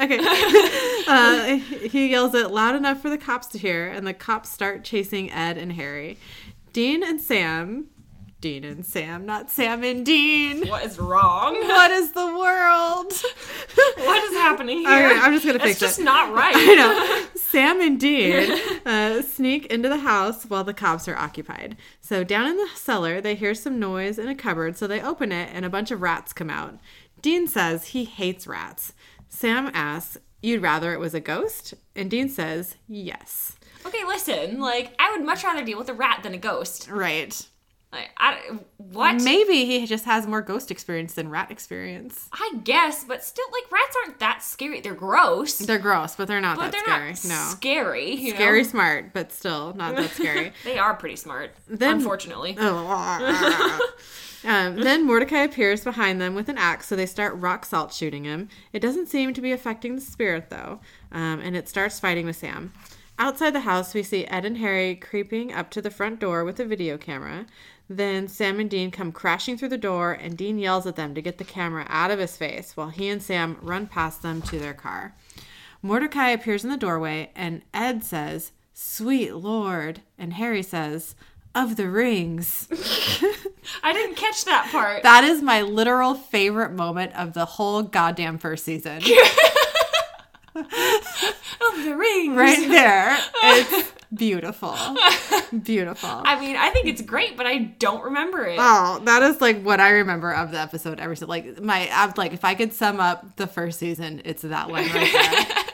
[0.00, 0.76] okay.
[1.10, 1.56] Uh,
[1.88, 5.28] he yells it loud enough for the cops to hear, and the cops start chasing
[5.32, 6.18] Ed and Harry.
[6.72, 7.86] Dean and Sam.
[8.40, 10.66] Dean and Sam, not Sam and Dean.
[10.68, 11.54] what is wrong?
[11.54, 13.12] What is the world?
[13.96, 14.88] What is happening here?
[15.10, 16.04] Okay, I'm just gonna fix just it.
[16.04, 16.54] not right.
[16.56, 17.26] I know.
[17.36, 18.50] Sam and Dean
[18.84, 21.76] uh, sneak into the house while the cops are occupied.
[22.00, 25.32] So down in the cellar, they hear some noise in a cupboard, so they open
[25.32, 26.78] it, and a bunch of rats come out.
[27.22, 28.92] Dean says he hates rats.
[29.28, 34.60] Sam asks, "You'd rather it was a ghost?" And Dean says, "Yes." Okay, listen.
[34.60, 36.88] Like, I would much rather deal with a rat than a ghost.
[36.90, 37.46] Right.
[37.92, 38.38] Like, I
[38.76, 39.20] what?
[39.20, 42.28] Maybe he just has more ghost experience than rat experience.
[42.32, 44.80] I guess, but still, like, rats aren't that scary.
[44.80, 47.34] They're gross, They're gross, but they're not but that they're scary.
[47.34, 47.50] not no.
[47.50, 48.30] scary.
[48.30, 48.68] Scary Know?
[48.68, 50.52] smart, but still not that scary.
[50.64, 52.56] They are pretty smart, Then- unfortunately.
[52.58, 53.80] um,
[54.76, 58.48] then Mordecai appears behind them with an axe, so they start rock salt shooting him.
[58.72, 60.78] It doesn't seem to be affecting the spirit, though,
[61.10, 62.72] um, and it starts fighting with Sam.
[63.18, 66.58] Outside the house, we see Ed and Harry creeping up to the front door with
[66.58, 67.44] a video camera.
[67.92, 71.20] Then Sam and Dean come crashing through the door, and Dean yells at them to
[71.20, 74.60] get the camera out of his face while he and Sam run past them to
[74.60, 75.16] their car.
[75.82, 80.02] Mordecai appears in the doorway, and Ed says, Sweet Lord.
[80.16, 81.16] And Harry says,
[81.52, 82.68] Of the rings.
[83.82, 85.02] I didn't catch that part.
[85.02, 88.98] That is my literal favorite moment of the whole goddamn first season.
[90.54, 90.64] of
[91.84, 92.36] the rings.
[92.36, 93.18] right there.
[93.42, 93.66] Oh.
[93.68, 93.89] It's
[94.20, 94.76] beautiful.
[95.64, 96.10] Beautiful.
[96.10, 98.58] I mean, I think it's great, but I don't remember it.
[98.60, 101.28] Oh, that is like what I remember of the episode ever since.
[101.28, 104.84] Like my, I'm like, if I could sum up the first season, it's that one
[104.90, 105.64] right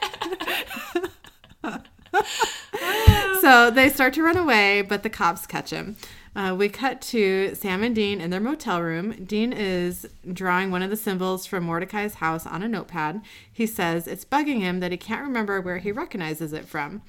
[1.63, 1.81] there.
[3.41, 5.97] so they start to run away, but the cops catch him.
[6.33, 9.25] Uh, we cut to Sam and Dean in their motel room.
[9.25, 13.21] Dean is drawing one of the symbols from Mordecai's house on a notepad.
[13.51, 17.01] He says it's bugging him that he can't remember where he recognizes it from.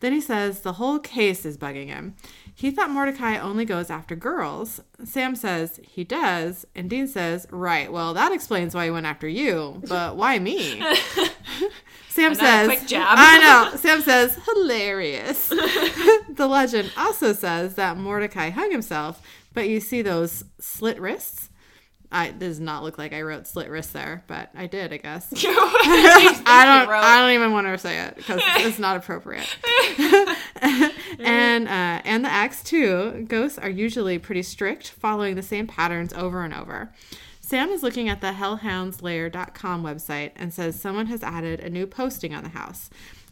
[0.00, 2.16] Then he says the whole case is bugging him.
[2.54, 4.80] He thought Mordecai only goes after girls.
[5.04, 9.28] Sam says he does, and Dean says, Right, well, that explains why he went after
[9.28, 10.82] you, but why me?
[12.08, 13.16] Sam Another says, quick jab.
[13.18, 13.76] I know.
[13.76, 15.48] Sam says, hilarious.
[15.48, 19.22] the legend also says that Mordecai hung himself,
[19.54, 21.49] but you see those slit wrists?
[22.12, 24.96] I it does not look like I wrote slit wrists there, but I did, I
[24.96, 25.32] guess.
[25.36, 26.90] I don't.
[26.92, 29.48] I don't even want to say it because it's not appropriate.
[31.20, 33.26] and uh, and the acts too.
[33.28, 36.92] Ghosts are usually pretty strict, following the same patterns over and over.
[37.40, 42.32] Sam is looking at the hellhoundslair.com website and says someone has added a new posting
[42.32, 42.90] on the house.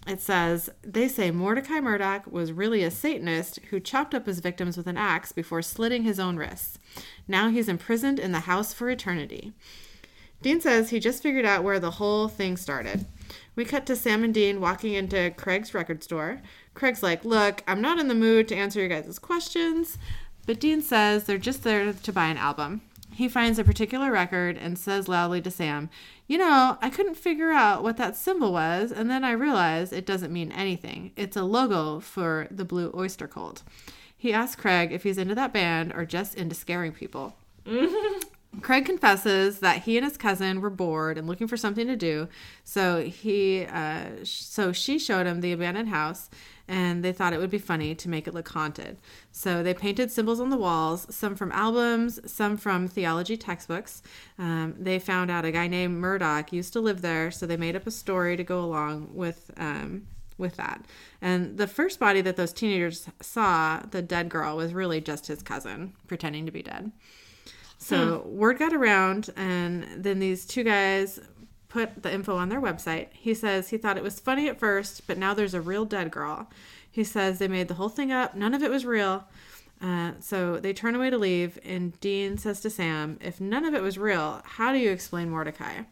[0.08, 4.78] It says they say Mordecai Murdoch was really a Satanist who chopped up his victims
[4.78, 6.78] with an axe before slitting his own wrists.
[7.28, 9.52] Now he's imprisoned in the house for eternity.
[10.40, 13.04] Dean says he just figured out where the whole thing started.
[13.54, 16.40] We cut to Sam and Dean walking into Craig's record store.
[16.72, 19.98] Craig's like, Look, I'm not in the mood to answer your guys' questions.
[20.46, 22.80] But Dean says they're just there to buy an album.
[23.12, 25.90] He finds a particular record and says loudly to Sam,
[26.28, 30.04] You know, I couldn't figure out what that symbol was, and then I realized it
[30.04, 31.12] doesn't mean anything.
[31.16, 33.62] It's a logo for the Blue Oyster Cult.
[34.14, 37.34] He asks Craig if he's into that band or just into scaring people.
[38.62, 42.28] Craig confesses that he and his cousin were bored and looking for something to do,
[42.64, 46.30] so he, uh, so she showed him the abandoned house,
[46.66, 48.98] and they thought it would be funny to make it look haunted.
[49.32, 54.02] So they painted symbols on the walls, some from albums, some from theology textbooks.
[54.38, 57.76] Um, they found out a guy named Murdoch used to live there, so they made
[57.76, 59.50] up a story to go along with.
[59.56, 60.06] Um,
[60.38, 60.86] with that.
[61.20, 65.42] And the first body that those teenagers saw, the dead girl, was really just his
[65.42, 66.92] cousin pretending to be dead.
[67.78, 71.20] So word got around, and then these two guys
[71.68, 73.08] put the info on their website.
[73.12, 76.10] He says he thought it was funny at first, but now there's a real dead
[76.10, 76.50] girl.
[76.90, 79.24] He says they made the whole thing up, none of it was real.
[79.80, 83.74] Uh, so they turn away to leave, and Dean says to Sam, If none of
[83.74, 85.82] it was real, how do you explain Mordecai?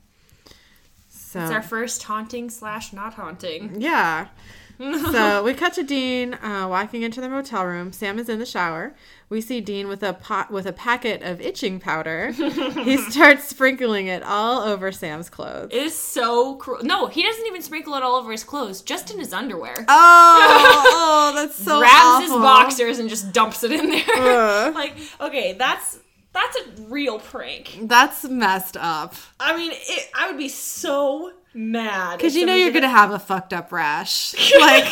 [1.09, 3.81] So, It's our first haunting slash not haunting.
[3.81, 4.29] yeah.
[4.79, 7.93] so we cut to Dean uh, walking into the motel room.
[7.93, 8.95] Sam is in the shower.
[9.29, 12.31] We see Dean with a pot with a packet of itching powder.
[12.31, 15.71] he starts sprinkling it all over Sam's clothes.
[15.73, 16.85] It is so cruel.
[16.85, 19.75] No, he doesn't even sprinkle it all over his clothes, just in his underwear.
[19.79, 24.05] Oh, oh, oh that's so Grabs his boxers and just dumps it in there.
[24.17, 24.75] Ugh.
[24.77, 25.99] like, okay, that's
[26.33, 27.79] that's a real prank.
[27.83, 29.17] That's messed up.
[29.41, 33.19] I mean, it, I would be so mad Because you know you're gonna have a
[33.19, 34.37] fucked up rash.
[34.61, 34.85] Like,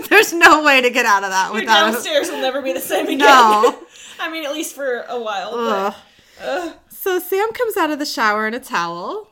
[0.10, 1.92] there's no way to get out of that Your without.
[1.92, 3.18] Downstairs will never be the same again.
[3.18, 3.78] no.
[4.20, 5.50] I mean, at least for a while.
[5.54, 5.94] Ugh.
[6.40, 9.28] But, So Sam comes out of the shower in a towel.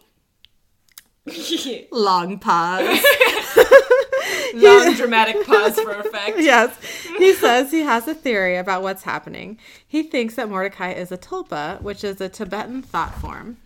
[1.29, 1.33] uh,
[1.93, 3.03] Long pause.
[4.55, 6.39] long dramatic pause for effect.
[6.39, 6.77] yes.
[7.19, 9.59] He says he has a theory about what's happening.
[9.87, 13.57] He thinks that Mordecai is a tulpa, which is a Tibetan thought form.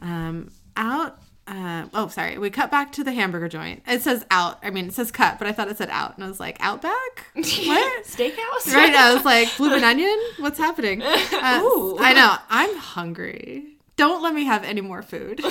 [0.00, 1.18] Um, out.
[1.46, 2.38] Uh, oh, sorry.
[2.38, 3.82] We cut back to the hamburger joint.
[3.86, 4.58] It says out.
[4.62, 6.56] I mean, it says cut, but I thought it said out, and I was like,
[6.60, 7.26] Outback.
[7.34, 8.04] What?
[8.06, 8.72] Steakhouse?
[8.74, 8.94] right?
[8.94, 10.18] I was like, blooming onion.
[10.38, 11.02] What's happening?
[11.02, 11.98] Uh, Ooh.
[12.00, 12.36] I know.
[12.48, 13.76] I'm hungry.
[13.96, 15.42] Don't let me have any more food.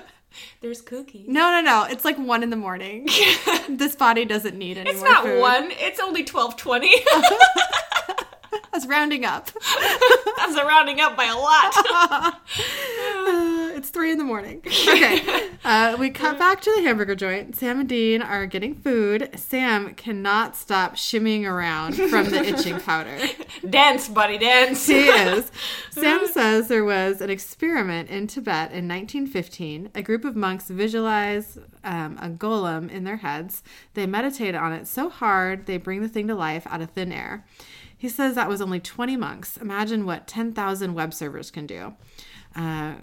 [0.62, 1.28] There's cookies.
[1.28, 1.84] No, no, no.
[1.90, 3.06] It's like one in the morning.
[3.68, 5.40] this body doesn't need any It's more not food.
[5.40, 5.68] one.
[5.72, 6.92] It's only twelve twenty.
[8.72, 9.50] That's rounding up.
[10.36, 12.40] That's a rounding up by a lot.
[13.84, 14.62] It's three in the morning.
[14.94, 15.50] Okay.
[15.62, 17.54] Uh, we cut back to the hamburger joint.
[17.56, 19.30] Sam and Dean are getting food.
[19.34, 23.18] Sam cannot stop shimmying around from the itching powder.
[23.68, 24.86] dance, buddy, dance.
[24.86, 25.50] He is.
[25.90, 29.90] Sam says there was an experiment in Tibet in 1915.
[29.94, 33.62] A group of monks visualize um, a golem in their heads.
[33.92, 37.12] They meditate on it so hard they bring the thing to life out of thin
[37.12, 37.44] air.
[37.96, 39.58] He says that was only 20 monks.
[39.58, 41.94] Imagine what 10,000 web servers can do.
[42.54, 42.94] Uh,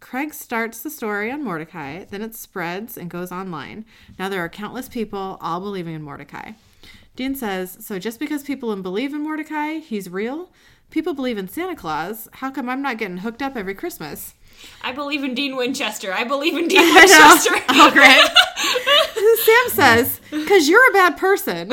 [0.00, 3.84] Craig starts the story on Mordecai, then it spreads and goes online.
[4.18, 6.52] Now there are countless people all believing in Mordecai.
[7.14, 10.50] Dean says, So just because people believe in Mordecai, he's real?
[10.90, 12.28] People believe in Santa Claus.
[12.34, 14.34] How come I'm not getting hooked up every Christmas?
[14.82, 16.12] I believe in Dean Winchester.
[16.12, 17.54] I believe in Dean Winchester.
[17.68, 18.24] Oh, great.
[19.44, 21.72] Sam says, Because you're a bad person,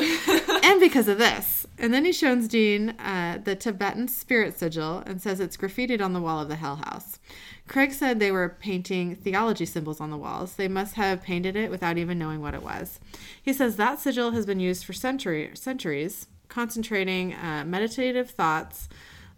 [0.63, 1.65] and because of this.
[1.77, 6.13] And then he shows Dean uh, the Tibetan spirit sigil and says it's graffitied on
[6.13, 7.19] the wall of the Hell House.
[7.67, 10.55] Craig said they were painting theology symbols on the walls.
[10.55, 12.99] They must have painted it without even knowing what it was.
[13.41, 18.89] He says that sigil has been used for century, centuries, concentrating uh, meditative thoughts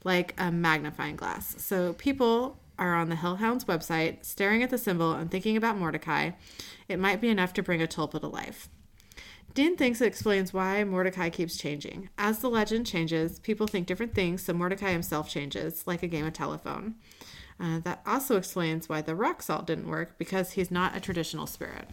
[0.04, 1.56] like a magnifying glass.
[1.62, 6.32] So people are on the Hellhounds website staring at the symbol and thinking about Mordecai.
[6.90, 8.70] It might be enough to bring a tulpa to life.
[9.54, 12.10] Dean thinks it explains why Mordecai keeps changing.
[12.18, 16.26] As the legend changes, people think different things, so Mordecai himself changes, like a game
[16.26, 16.96] of telephone.
[17.60, 21.48] Uh, that also explains why the rock salt didn't work, because he's not a traditional
[21.48, 21.88] spirit.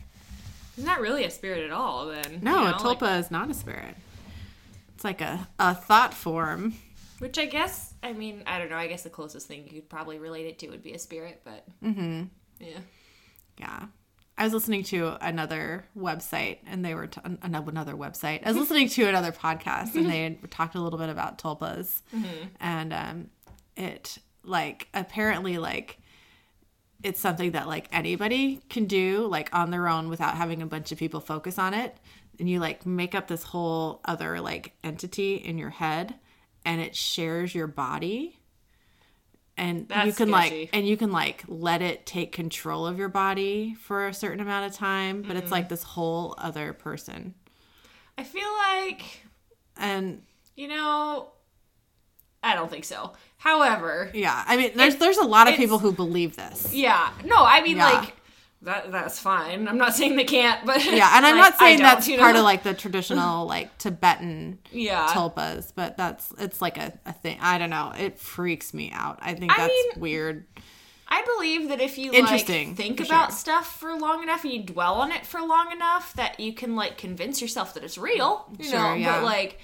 [0.74, 2.40] He's not really a spirit at all, then.
[2.42, 3.94] No, you a tulpa like- is not a spirit.
[4.94, 6.74] It's like a, a thought form.
[7.18, 8.76] which I guess, I mean, I don't know.
[8.76, 11.42] I guess the closest thing you could probably relate it to would be a spirit,
[11.44, 11.64] but.
[11.84, 12.24] Mm-hmm.
[12.60, 12.78] Yeah.
[13.58, 13.84] Yeah.
[14.38, 18.44] I was listening to another website and they were t- an- another website.
[18.44, 22.00] I was listening to another podcast and they talked a little bit about tulpas.
[22.58, 23.26] And um
[23.76, 25.98] it like apparently like
[27.02, 30.92] it's something that like anybody can do like on their own without having a bunch
[30.92, 31.96] of people focus on it.
[32.38, 36.14] And you like make up this whole other like entity in your head
[36.64, 38.38] and it shares your body
[39.56, 40.30] and you can sketchy.
[40.30, 44.40] like and you can like let it take control of your body for a certain
[44.40, 45.52] amount of time, but it's Mm-hmm.
[45.52, 47.34] like this whole other person.
[48.16, 49.24] I feel like
[49.76, 50.22] And
[50.56, 51.32] you know,
[52.42, 53.12] I don't think so.
[53.38, 56.72] However, yeah, I mean, there's there's a lot of people who believe this.
[56.72, 57.90] yeah, no, I mean Yeah.
[57.90, 58.16] like
[58.62, 58.92] that.
[58.92, 59.66] That's fine.
[59.66, 62.36] I'm not saying they can't, but Yeah, and I'm like, not saying that's you part
[62.36, 65.08] of like the traditional like Tibetan yeah.
[65.08, 67.38] tulpas, but that's it's like a, a thing.
[67.40, 67.92] I don't know.
[67.98, 69.18] It freaks me out.
[69.22, 70.44] I think I that's mean, weird.
[71.08, 73.36] I believe that if you Interesting, like think about sure.
[73.36, 76.74] stuff for long enough and you dwell on it for long enough that you can
[76.74, 78.94] like convince yourself that it's real, you Sure, know.
[78.94, 79.16] yeah.
[79.16, 79.58] But like,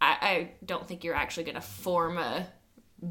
[0.00, 2.46] I, I don't think you're actually gonna form a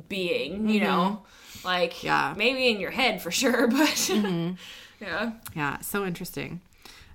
[0.10, 1.24] being, you know.
[1.64, 2.08] Like, Mm-hmm.
[2.08, 2.30] Yeah.
[2.30, 2.38] Mm-hmm.
[2.38, 4.10] maybe in your head for sure, but
[5.02, 6.62] yeah, Yeah, so interesting.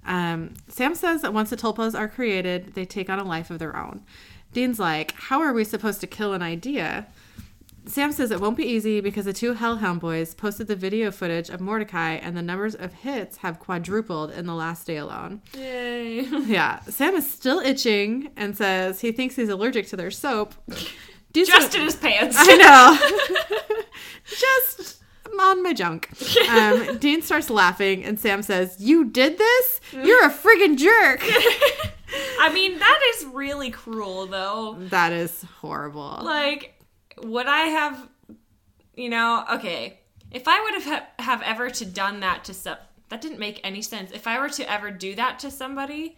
[0.06, 3.58] Um, Sam says that once the tulpas are created, they take on a life of
[3.58, 4.02] their own.
[4.52, 7.06] Dean's like, How are we supposed to kill an idea?
[7.90, 11.50] Sam says it won't be easy because the two Hellhound boys posted the video footage
[11.50, 15.42] of Mordecai, and the numbers of hits have quadrupled in the last day alone.
[15.56, 16.20] yay.
[16.50, 20.54] Yeah, Sam is still itching and says he thinks he's allergic to their soap.
[21.32, 22.36] Dean's Just in his pants.
[22.38, 23.76] I know.
[24.24, 25.02] Just
[25.38, 26.10] on my junk.
[26.48, 29.80] Um, Dean starts laughing, and Sam says, "You did this?
[29.92, 31.20] You're a friggin' jerk."
[32.40, 34.76] I mean, that is really cruel, though.
[34.90, 36.20] that is horrible.
[36.22, 36.79] Like,
[37.22, 38.08] would I have,
[38.94, 39.98] you know, okay,
[40.30, 42.76] if I would have ha- have ever to done that to some,
[43.08, 44.12] that didn't make any sense.
[44.12, 46.16] If I were to ever do that to somebody,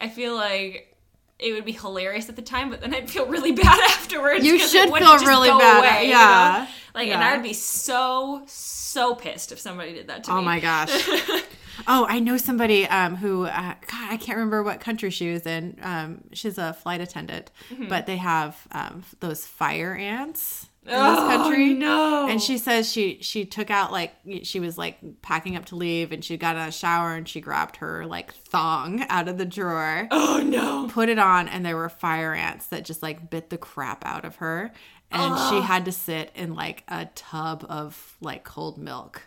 [0.00, 0.96] I feel like
[1.38, 4.44] it would be hilarious at the time, but then I'd feel really bad afterwards.
[4.44, 7.00] You should feel really bad, away, you yeah, know?
[7.00, 7.22] Like, and.
[7.22, 10.40] I would be so so pissed if somebody did that to oh me.
[10.40, 10.90] Oh my gosh.
[11.86, 15.46] Oh, I know somebody um, who, uh, God, I can't remember what country she was
[15.46, 15.78] in.
[15.82, 17.88] Um, she's a flight attendant, Mm-hmm.
[17.88, 21.74] but they have um, those fire ants in Oh, this country.
[21.74, 22.26] no.
[22.28, 26.10] And she says she she took out like she was like packing up to leave,
[26.12, 29.44] and she got in a shower and she grabbed her like thong out of the
[29.44, 30.88] drawer, Oh no.
[30.88, 34.24] put it on, and there were fire ants that just like bit the crap out
[34.24, 34.72] of her,
[35.10, 39.22] and she had to sit in like a tub of like cold milk.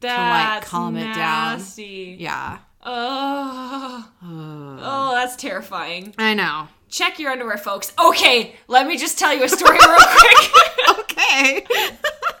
[0.00, 1.62] That's calm it down.
[1.76, 2.58] Yeah.
[2.82, 4.08] Oh.
[4.22, 6.14] oh, that's terrifying.
[6.18, 6.68] I know.
[6.88, 7.92] Check your underwear, folks.
[8.02, 10.50] Okay, let me just tell you a story real quick.
[11.20, 11.66] Okay.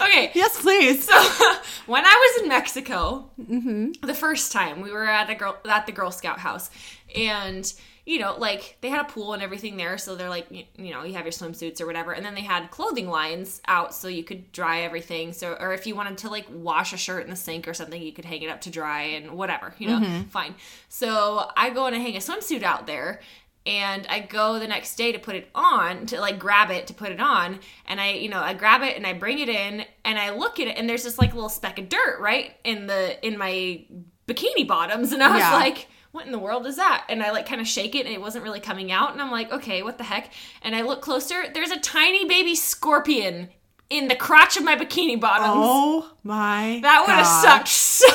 [0.00, 1.04] okay, yes, please.
[1.04, 1.14] So,
[1.86, 4.06] when I was in Mexico, mm-hmm.
[4.06, 6.70] the first time we were at a girl at the Girl Scout house,
[7.14, 7.72] and
[8.08, 10.92] you know, like they had a pool and everything there, so they're like, you, you
[10.94, 14.08] know, you have your swimsuits or whatever, and then they had clothing lines out so
[14.08, 15.34] you could dry everything.
[15.34, 18.00] So, or if you wanted to like wash a shirt in the sink or something,
[18.00, 20.22] you could hang it up to dry and whatever, you know, mm-hmm.
[20.28, 20.54] fine.
[20.88, 23.20] So I go and I hang a swimsuit out there.
[23.66, 26.94] and I go the next day to put it on to like grab it to
[26.94, 29.84] put it on and I you know I grab it and I bring it in
[30.04, 32.86] and I look at it and there's this like little speck of dirt right in
[32.86, 33.84] the in my
[34.26, 35.52] bikini bottoms and I was Yeah.
[35.52, 35.88] like
[36.18, 37.04] what in the world is that?
[37.08, 39.30] And I like kind of shake it and it wasn't really coming out and I'm
[39.30, 40.32] like okay what the heck?
[40.62, 43.50] And I look closer there's a tiny baby scorpion
[43.88, 45.52] in the crotch of my bikini bottoms.
[45.54, 48.08] Oh my that would have sucked so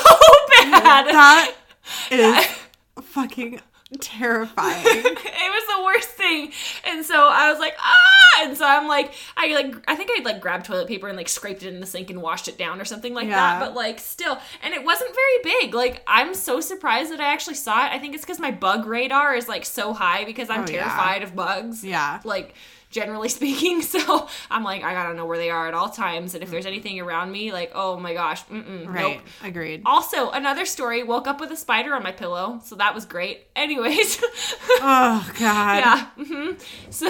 [0.50, 1.06] bad.
[1.06, 1.54] That
[2.10, 2.46] is
[3.02, 3.60] fucking
[4.00, 4.84] terrifying.
[4.86, 6.52] it was the worst thing.
[6.86, 8.42] And so I was like, ah!
[8.42, 11.28] And so I'm like, I like, I think I'd like grabbed toilet paper and like
[11.28, 13.36] scraped it in the sink and washed it down or something like Yeah.
[13.36, 13.60] that.
[13.60, 15.74] But like, still, and it wasn't very big.
[15.74, 17.92] Like, I'm so surprised that I actually saw it.
[17.92, 20.82] I think it's because my bug radar is like so high because I'm Oh, yeah.
[20.84, 21.84] terrified of bugs.
[21.84, 22.20] Yeah.
[22.24, 22.54] Like,
[22.94, 23.82] generally speaking.
[23.82, 26.34] So I'm like, I gotta know where they are at all times.
[26.34, 29.16] And if there's anything around me, like, oh my gosh, mm-mm, Right.
[29.16, 29.22] nope.
[29.42, 29.82] Agreed.
[29.84, 31.02] Also, another story.
[31.02, 33.46] Woke up with a spider on my pillow, so that was great.
[33.56, 34.22] Anyways,
[34.80, 35.76] Oh God.
[35.78, 36.08] yeah.
[36.18, 36.58] Mm-hmm.
[36.90, 37.08] So,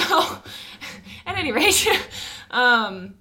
[1.26, 1.86] at any rate,
[2.50, 3.14] um,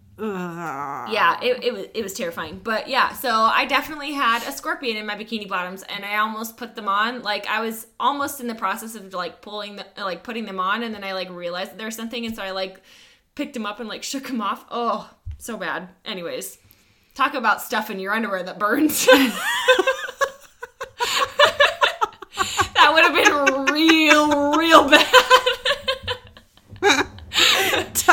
[1.11, 2.61] Yeah, it, it was it was terrifying.
[2.64, 6.57] But yeah, so I definitely had a scorpion in my bikini bottoms, and I almost
[6.57, 7.24] put them on.
[7.24, 10.84] Like I was almost in the process of like pulling the like putting them on,
[10.84, 12.82] and then I like realized there was something, and so I like
[13.36, 14.66] picked them up and like shook them off.
[14.70, 15.09] Oh,
[15.39, 15.89] so bad.
[16.05, 16.59] Anyways,
[17.16, 19.05] talk about stuff in your underwear that burns.
[22.76, 25.07] that would have been real, real bad.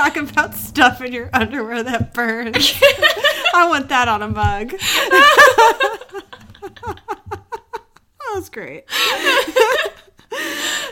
[0.01, 2.73] Talk about stuff in your underwear that burns.
[3.55, 4.71] I want that on a mug.
[4.71, 5.53] that
[8.35, 8.85] was great.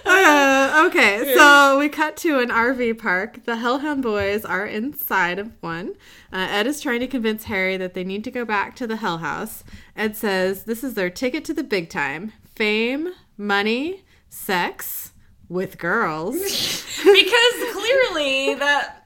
[0.05, 3.45] Uh, okay, so we cut to an RV park.
[3.45, 5.95] The Hellhound boys are inside of one.
[6.33, 8.97] Uh, Ed is trying to convince Harry that they need to go back to the
[8.97, 9.63] Hell House.
[9.97, 15.13] Ed says this is their ticket to the big time fame, money, sex
[15.49, 16.35] with girls.
[17.05, 18.98] because clearly that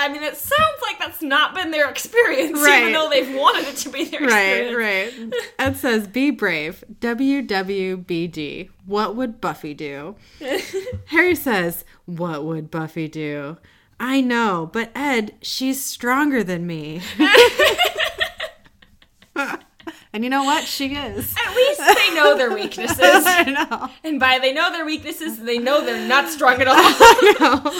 [0.00, 2.82] I mean, it sounds like that's not been their experience, Right.
[2.82, 5.32] even though they've wanted it to be their Right, experience.
[5.34, 5.42] right.
[5.58, 8.70] Ed says, "Be brave." WWBD.
[8.86, 10.14] What would Buffy do?
[11.06, 13.56] Harry says, "What would Buffy do?"
[13.98, 17.00] I know, but Ed, she's stronger than me.
[20.18, 20.64] and you know what?
[20.64, 21.32] She is.
[21.46, 22.98] At least they know their weaknesses.
[23.00, 23.88] I know.
[24.02, 27.72] And by they know their weaknesses, they know they're not strong at all.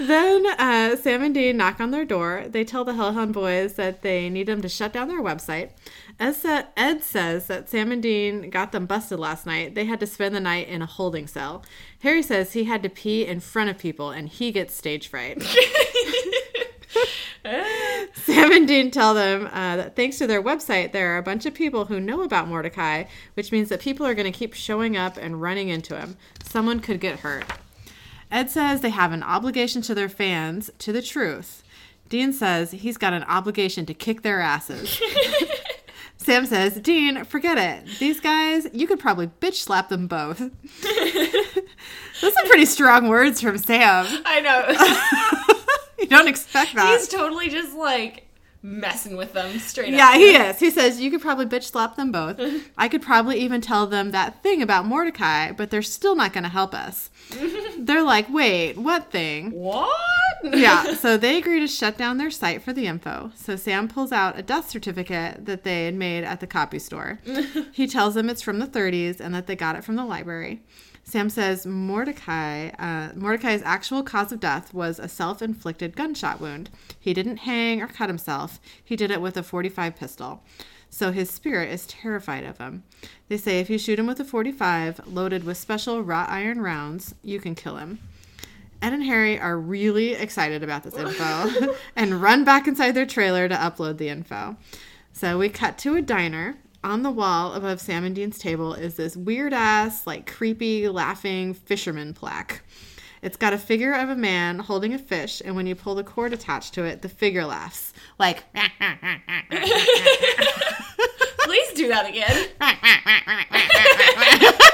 [0.00, 2.46] then uh, Sam and Dean knock on their door.
[2.48, 5.72] They tell the Hellhound boys that they need them to shut down their website.
[6.18, 9.74] Ed, Ed says that Sam and Dean got them busted last night.
[9.74, 11.62] They had to spend the night in a holding cell.
[11.98, 15.44] Harry says he had to pee in front of people and he gets stage fright.
[18.24, 21.46] Sam and Dean tell them uh, that thanks to their website, there are a bunch
[21.46, 23.04] of people who know about Mordecai,
[23.34, 26.16] which means that people are going to keep showing up and running into him.
[26.42, 27.44] Someone could get hurt.
[28.30, 31.62] Ed says they have an obligation to their fans, to the truth.
[32.08, 35.00] Dean says he's got an obligation to kick their asses.
[36.16, 37.98] Sam says, Dean, forget it.
[37.98, 40.38] These guys, you could probably bitch slap them both.
[42.20, 44.06] Those are pretty strong words from Sam.
[44.26, 45.56] I know.
[46.02, 46.98] you don't expect that.
[46.98, 48.26] He's totally just like
[48.62, 50.14] messing with them straight Yeah, up.
[50.14, 50.58] Yeah, he is.
[50.60, 52.38] He says you could probably bitch slap them both.
[52.78, 56.44] I could probably even tell them that thing about Mordecai, but they're still not going
[56.44, 57.10] to help us.
[57.78, 59.52] they're like, wait, what thing?
[59.52, 59.90] What?
[60.42, 63.30] Yeah, so they agree to shut down their site for the info.
[63.34, 67.18] So Sam pulls out a death certificate that they had made at the copy store.
[67.72, 70.62] he tells them it's from the 30s and that they got it from the library.
[71.10, 76.70] Sam says Mordecai, uh, Mordecai's actual cause of death was a self-inflicted gunshot wound.
[77.00, 78.60] He didn't hang or cut himself.
[78.84, 80.44] He did it with a 45 pistol.
[80.88, 82.84] So his spirit is terrified of him.
[83.28, 87.16] They say if you shoot him with a 45 loaded with special wrought iron rounds,
[87.24, 87.98] you can kill him.
[88.80, 93.48] Ed and Harry are really excited about this info and run back inside their trailer
[93.48, 94.56] to upload the info.
[95.12, 96.54] So we cut to a diner.
[96.82, 101.52] On the wall above Sam and Dean's table is this weird ass, like creepy, laughing
[101.52, 102.62] fisherman plaque.
[103.20, 106.02] It's got a figure of a man holding a fish, and when you pull the
[106.02, 107.92] cord attached to it, the figure laughs.
[108.18, 108.62] Like, Please
[111.74, 112.48] do that again.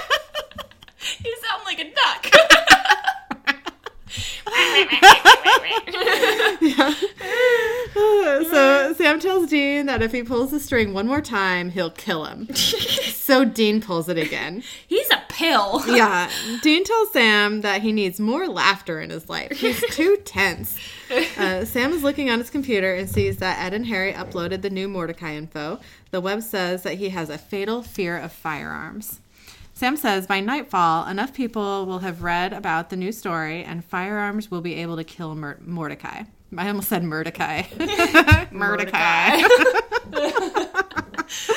[1.25, 2.27] You sound like a duck.
[8.51, 12.25] so Sam tells Dean that if he pulls the string one more time, he'll kill
[12.25, 12.53] him.
[12.55, 14.63] so Dean pulls it again.
[14.87, 15.83] He's a pill.
[15.97, 16.31] Yeah.
[16.63, 19.53] Dean tells Sam that he needs more laughter in his life.
[19.53, 20.77] He's too tense.
[21.39, 24.69] Uh, Sam is looking on his computer and sees that Ed and Harry uploaded the
[24.69, 25.81] new Mordecai info.
[26.11, 29.21] The web says that he has a fatal fear of firearms.
[29.77, 34.51] Sam says by nightfall, enough people will have read about the new story and firearms
[34.51, 36.23] will be able to kill Mor- Mordecai.
[36.57, 38.51] I almost said Mortdecai.
[38.53, 39.43] Mordecai.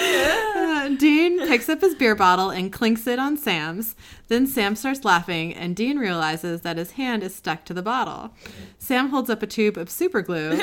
[0.02, 3.96] Uh, Dean picks up his beer bottle and clinks it on Sam's.
[4.28, 8.34] Then Sam starts laughing, and Dean realizes that his hand is stuck to the bottle.
[8.80, 10.60] Sam holds up a tube of super glue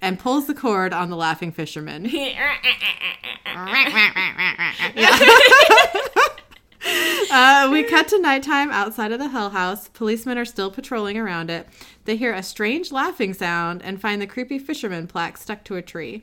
[0.00, 2.04] and pulls the cord on the laughing fisherman.
[7.30, 9.88] Uh, we cut to nighttime outside of the Hell House.
[9.88, 11.66] Policemen are still patrolling around it.
[12.04, 15.82] They hear a strange laughing sound and find the creepy fisherman plaque stuck to a
[15.82, 16.22] tree.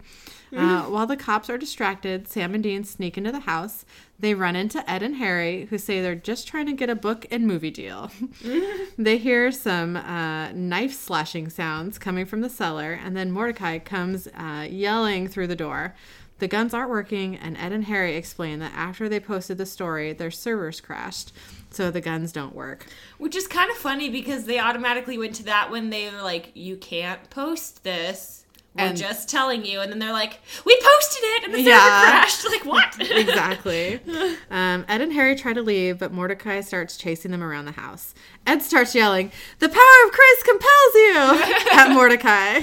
[0.56, 3.86] Uh, while the cops are distracted, Sam and Dean sneak into the house.
[4.20, 7.26] They run into Ed and Harry, who say they're just trying to get a book
[7.32, 8.12] and movie deal.
[8.98, 14.28] they hear some uh, knife slashing sounds coming from the cellar, and then Mordecai comes
[14.28, 15.96] uh, yelling through the door.
[16.42, 20.12] The guns aren't working, and Ed and Harry explain that after they posted the story,
[20.12, 21.32] their servers crashed,
[21.70, 22.88] so the guns don't work.
[23.20, 26.50] Which is kind of funny because they automatically went to that when they were like,
[26.56, 28.41] you can't post this.
[28.74, 29.82] We're And- just telling you.
[29.82, 32.46] And then they're like, we posted it and the server crashed.
[32.50, 32.96] Like, what?
[33.12, 34.00] exactly.
[34.52, 38.14] Um, Ed and Harry try to leave, but Mordecai starts chasing them around the house.
[38.46, 42.62] Ed starts yelling, "The power of Christ compels you!" at Mordecai,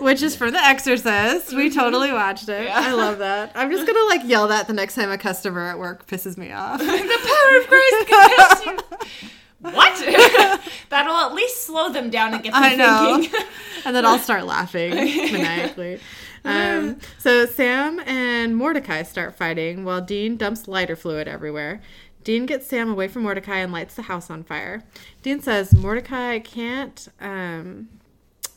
[0.00, 1.52] which is from The Exorcist.
[1.54, 2.64] We totally watched it.
[2.64, 2.78] Yeah.
[2.80, 3.52] I love that.
[3.54, 6.52] I'm just gonna like yell that the next time a customer at work pisses me
[6.52, 6.78] off.
[6.78, 9.28] the power of grace compels you.
[9.60, 9.98] What?
[10.88, 13.18] That'll at least slow them down and get them I know.
[13.20, 13.40] thinking.
[13.84, 16.00] and then I'll start laughing maniacally.
[16.44, 21.82] Um, so Sam and Mordecai start fighting while Dean dumps lighter fluid everywhere.
[22.24, 24.82] Dean gets Sam away from Mordecai and lights the house on fire.
[25.22, 27.88] Dean says Mordecai can't um,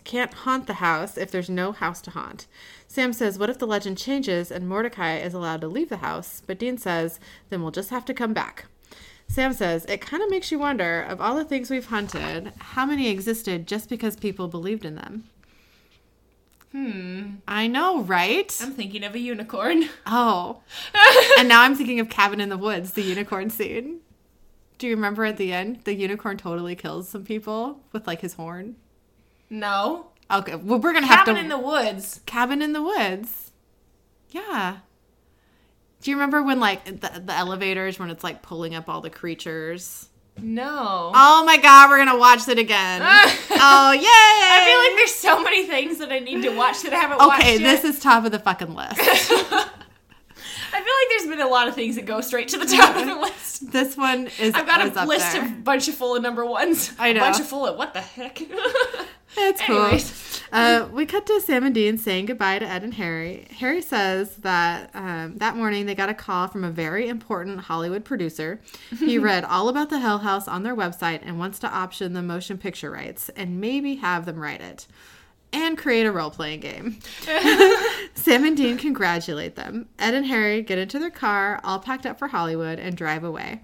[0.03, 2.45] can't haunt the house if there's no house to haunt.
[2.87, 6.41] Sam says, "What if the legend changes and Mordecai is allowed to leave the house?"
[6.45, 8.65] But Dean says, "Then we'll just have to come back."
[9.33, 12.85] Sam says, It kind of makes you wonder of all the things we've hunted, how
[12.85, 15.23] many existed just because people believed in them?
[16.71, 17.37] Hmm.
[17.47, 18.55] I know, right?
[18.61, 19.89] I'm thinking of a unicorn.
[20.05, 20.61] Oh.
[21.39, 24.01] and now I'm thinking of Cabin in the Woods, the unicorn scene.
[24.77, 28.35] Do you remember at the end, the unicorn totally kills some people with like his
[28.35, 28.75] horn?
[29.49, 30.07] No.
[30.29, 31.31] Okay, well, we're gonna have to.
[31.31, 32.21] Cabin in the woods.
[32.27, 33.51] Cabin in the Woods.
[34.29, 34.77] Yeah.
[36.03, 39.09] Do you remember when like the, the elevators when it's like pulling up all the
[39.09, 40.09] creatures?
[40.41, 41.11] No.
[41.15, 43.01] Oh my god, we're gonna watch it again.
[43.05, 44.03] oh yay!
[44.03, 47.19] I feel like there's so many things that I need to watch that I haven't
[47.19, 48.99] watched Okay, this is top of the fucking list.
[48.99, 52.97] I feel like there's been a lot of things that go straight to the top
[52.97, 53.71] of the list.
[53.71, 54.53] this one is.
[54.55, 55.45] I've got a list there.
[55.45, 56.91] of bunch of full of number ones.
[56.99, 57.21] I know.
[57.21, 58.41] A bunch of full of what the heck?
[59.37, 59.99] It's cool.
[60.53, 63.47] Uh, we cut to Sam and Dean saying goodbye to Ed and Harry.
[63.57, 68.05] Harry says that um, that morning they got a call from a very important Hollywood
[68.05, 68.61] producer.
[68.99, 72.21] He read all about the Hell House on their website and wants to option the
[72.21, 74.85] motion picture rights and maybe have them write it
[75.51, 76.99] and create a role playing game.
[78.13, 79.87] Sam and Dean congratulate them.
[79.97, 83.61] Ed and Harry get into their car, all packed up for Hollywood, and drive away.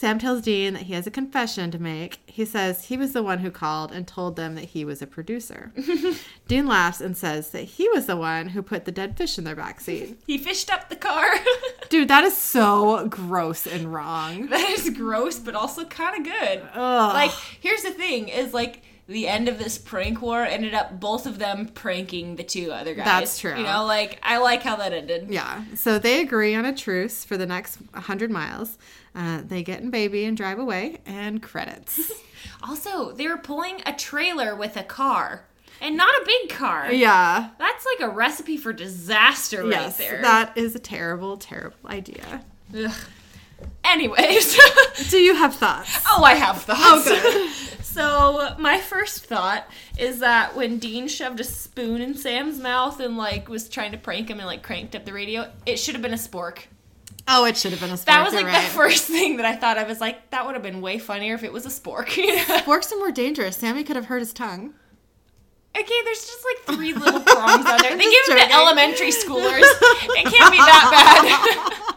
[0.00, 2.20] Sam tells Dean that he has a confession to make.
[2.24, 5.06] He says he was the one who called and told them that he was a
[5.06, 5.72] producer.
[6.48, 9.44] Dean laughs and says that he was the one who put the dead fish in
[9.44, 10.16] their backseat.
[10.26, 11.28] he fished up the car.
[11.90, 14.46] Dude, that is so gross and wrong.
[14.46, 16.62] that is gross, but also kind of good.
[16.72, 17.12] Ugh.
[17.12, 18.80] Like, here's the thing: is like
[19.10, 22.94] the end of this prank war ended up both of them pranking the two other
[22.94, 23.04] guys.
[23.04, 23.56] That's true.
[23.56, 25.26] You know, like I like how that ended.
[25.30, 28.78] Yeah, so they agree on a truce for the next 100 miles.
[29.14, 32.12] Uh, they get in baby and drive away, and credits.
[32.62, 35.44] Also, they were pulling a trailer with a car,
[35.80, 36.92] and not a big car.
[36.92, 37.50] yeah.
[37.58, 40.20] That's like a recipe for disaster right Yes, there.
[40.22, 42.42] that is a terrible, terrible idea.
[42.76, 42.92] Ugh.
[43.84, 44.58] Anyways,
[45.10, 46.02] Do you have thoughts?
[46.06, 47.08] oh, I have thoughts.
[47.10, 47.48] Oh,
[47.78, 47.79] good.
[47.92, 49.68] So my first thought
[49.98, 53.98] is that when Dean shoved a spoon in Sam's mouth and like was trying to
[53.98, 56.64] prank him and like cranked up the radio, it should have been a spork.
[57.28, 58.06] Oh, it should have been a spork.
[58.06, 59.88] That was like you're the first thing that I thought of.
[59.88, 62.06] Was like that would have been way funnier if it was a spork.
[62.64, 63.56] Sporks are more dangerous.
[63.56, 64.74] Sammy could have hurt his tongue.
[65.76, 67.96] Okay, there's just like three little prongs on there.
[67.96, 69.62] They give them to elementary schoolers.
[69.62, 71.86] It can't be that bad.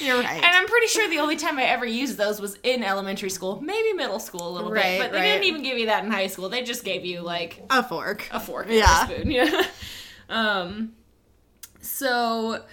[0.00, 0.36] You're right.
[0.36, 3.60] And I'm pretty sure the only time I ever used those was in elementary school,
[3.60, 5.24] maybe middle school a little Right, bit, but they right.
[5.32, 6.48] didn't even give you that in high school.
[6.48, 8.28] They just gave you like a fork.
[8.30, 9.04] a fork Yeah.
[9.04, 9.30] a spoon.
[9.30, 9.62] Yeah.
[10.28, 10.92] Um.
[11.80, 12.64] So,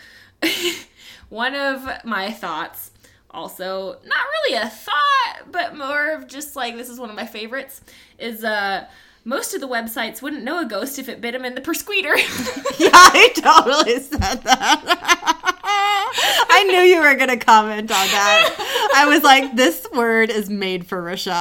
[1.29, 2.91] one of my thoughts,
[3.31, 7.25] also not really a thought, but more of just like this is one of my
[7.25, 7.81] favorites,
[8.19, 8.85] is uh.
[9.27, 12.15] Most of the websites wouldn't know a ghost if it bit them in the persqueeter.
[12.77, 14.81] Yeah, I totally said that.
[16.49, 18.91] I knew you were going to comment on that.
[18.93, 21.33] I was like, this word is made for Rochelle.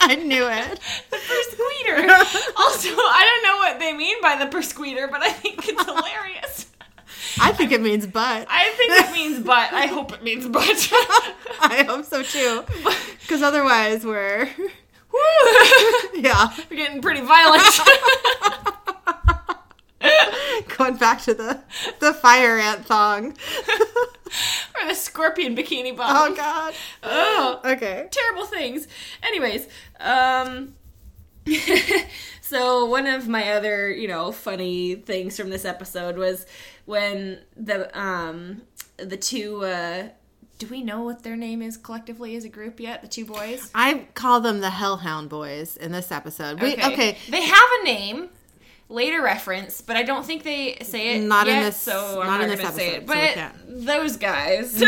[0.00, 0.80] I knew it.
[1.10, 2.08] The persqueeter.
[2.56, 6.66] also, I don't know what they mean by the persqueeter, but I think it's hilarious.
[7.40, 8.46] I think it means butt.
[8.48, 9.72] I think it means butt.
[9.72, 10.88] I hope it means butt.
[11.60, 12.64] I hope so too.
[13.20, 14.48] Because otherwise, we're.
[15.12, 15.20] Woo!
[16.20, 16.52] Yeah.
[16.68, 17.62] We're getting pretty violent.
[20.76, 21.60] Going back to the,
[22.00, 23.26] the fire ant thong.
[23.68, 26.32] or the scorpion bikini bomb.
[26.32, 26.34] Oh.
[26.34, 26.74] God.
[27.02, 28.08] Oh, Okay.
[28.10, 28.86] terrible things.
[29.22, 29.68] Anyways,
[30.00, 30.74] um
[32.40, 36.46] so one of my other, you know, funny things from this episode was
[36.84, 38.62] when the um
[38.98, 40.08] the two uh
[40.58, 43.00] do we know what their name is collectively as a group yet?
[43.02, 43.70] The two boys?
[43.74, 46.60] I call them the Hellhound Boys in this episode.
[46.60, 47.16] We, okay.
[47.28, 48.28] They have a name.
[48.90, 51.20] Later reference, but I don't think they say it.
[51.22, 53.06] Not in yet, this- so I'm not not, in this gonna say episode, it.
[53.06, 53.68] so But.
[53.74, 53.84] Mm-hmm.
[53.84, 54.82] those guys,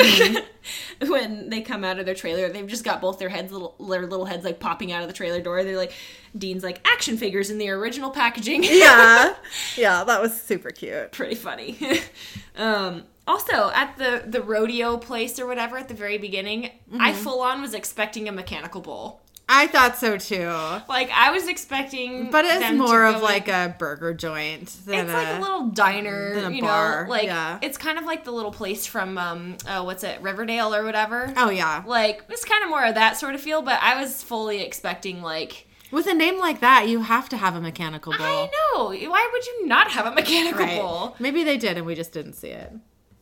[1.06, 4.06] when they come out of their trailer, they've just got both their heads, little their
[4.06, 5.62] little heads, like popping out of the trailer door.
[5.64, 5.92] They're like
[6.36, 8.64] Dean's like action figures in the original packaging.
[8.64, 9.34] Yeah.
[9.76, 11.12] Yeah, that was super cute.
[11.12, 11.78] pretty funny.
[12.56, 17.22] um, also, at the the rodeo place or whatever at the very beginning, I Mm-hmm.
[17.24, 19.20] full on was expecting a mechanical bull.
[19.52, 20.46] I thought so too.
[20.88, 25.06] Like I was expecting, But it's them to more of like a burger joint than
[25.06, 27.10] It's like a little diner, than a you bar, know.
[27.10, 27.58] Like yeah.
[27.60, 31.32] it's kind of like the little place from um, uh, what's it, Riverdale or whatever.
[31.36, 31.82] Oh yeah.
[31.84, 33.60] Like it's kind of more of that sort of feel.
[33.62, 37.56] But I was fully expecting like With a name like that, you have to have
[37.56, 38.24] a mechanical bull.
[38.24, 38.84] I know.
[39.10, 40.80] Why would you not have a mechanical Right.
[40.80, 41.16] bull?
[41.18, 42.72] Maybe they did and we just didn't see it.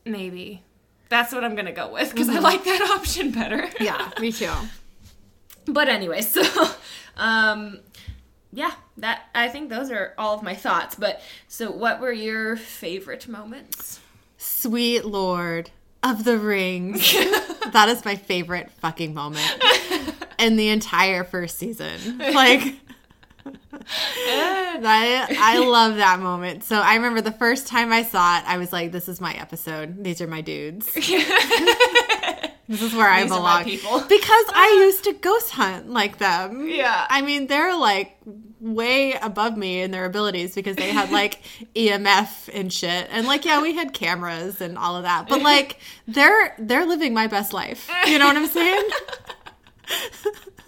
[0.09, 0.63] Maybe
[1.09, 3.59] that's what I'm gonna go with because I like that option better.
[3.59, 3.85] Mm-hmm.
[3.85, 4.53] Yeah, me too.
[5.71, 6.43] But anyway, so
[7.19, 7.81] um
[8.53, 10.95] yeah, that I think those are all of my thoughts.
[10.95, 14.01] But so what were your favorite moments?
[14.39, 15.71] Sweet Lord
[16.03, 17.13] of the Rings.
[17.73, 19.63] that is my favorite fucking moment
[20.39, 22.17] in the entire first season.
[22.19, 22.77] Like
[23.91, 26.65] I, I love that moment.
[26.65, 29.35] So I remember the first time I saw it, I was like, "This is my
[29.35, 30.03] episode.
[30.05, 30.91] These are my dudes.
[32.69, 34.01] This is where I These my belong." people.
[34.01, 36.69] Because I used to ghost hunt like them.
[36.69, 37.07] Yeah.
[37.09, 38.19] I mean, they're like
[38.61, 41.41] way above me in their abilities because they had like
[41.75, 43.09] EMF and shit.
[43.11, 45.29] And like, yeah, we had cameras and all of that.
[45.31, 47.91] But like, they're they're living my best life.
[48.07, 48.89] You know what I'm saying?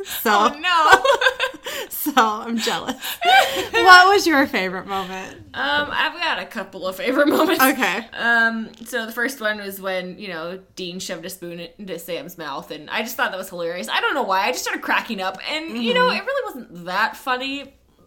[0.22, 1.84] So, Oh no.
[1.88, 2.94] so I'm jealous.
[3.72, 5.36] what was your favorite moment?
[5.54, 7.62] um, I've got a couple of favorite moments.
[7.62, 8.04] Okay.
[8.14, 12.38] Um, so the first one was when, you know, Dean shoved a spoon into Sam's
[12.38, 13.88] mouth and I just thought that was hilarious.
[13.88, 14.42] I don't know why.
[14.46, 17.64] I just started cracking up and you know, it really wasn't that funny,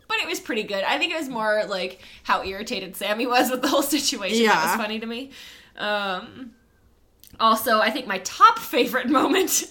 [0.08, 0.84] but it was pretty good.
[0.84, 4.54] I think it was more like how irritated Sammy was with the whole situation that
[4.54, 4.66] Yeah.
[4.72, 5.32] was funny to me.
[5.78, 6.52] Um
[7.39, 9.63] also, I think my top favorite moment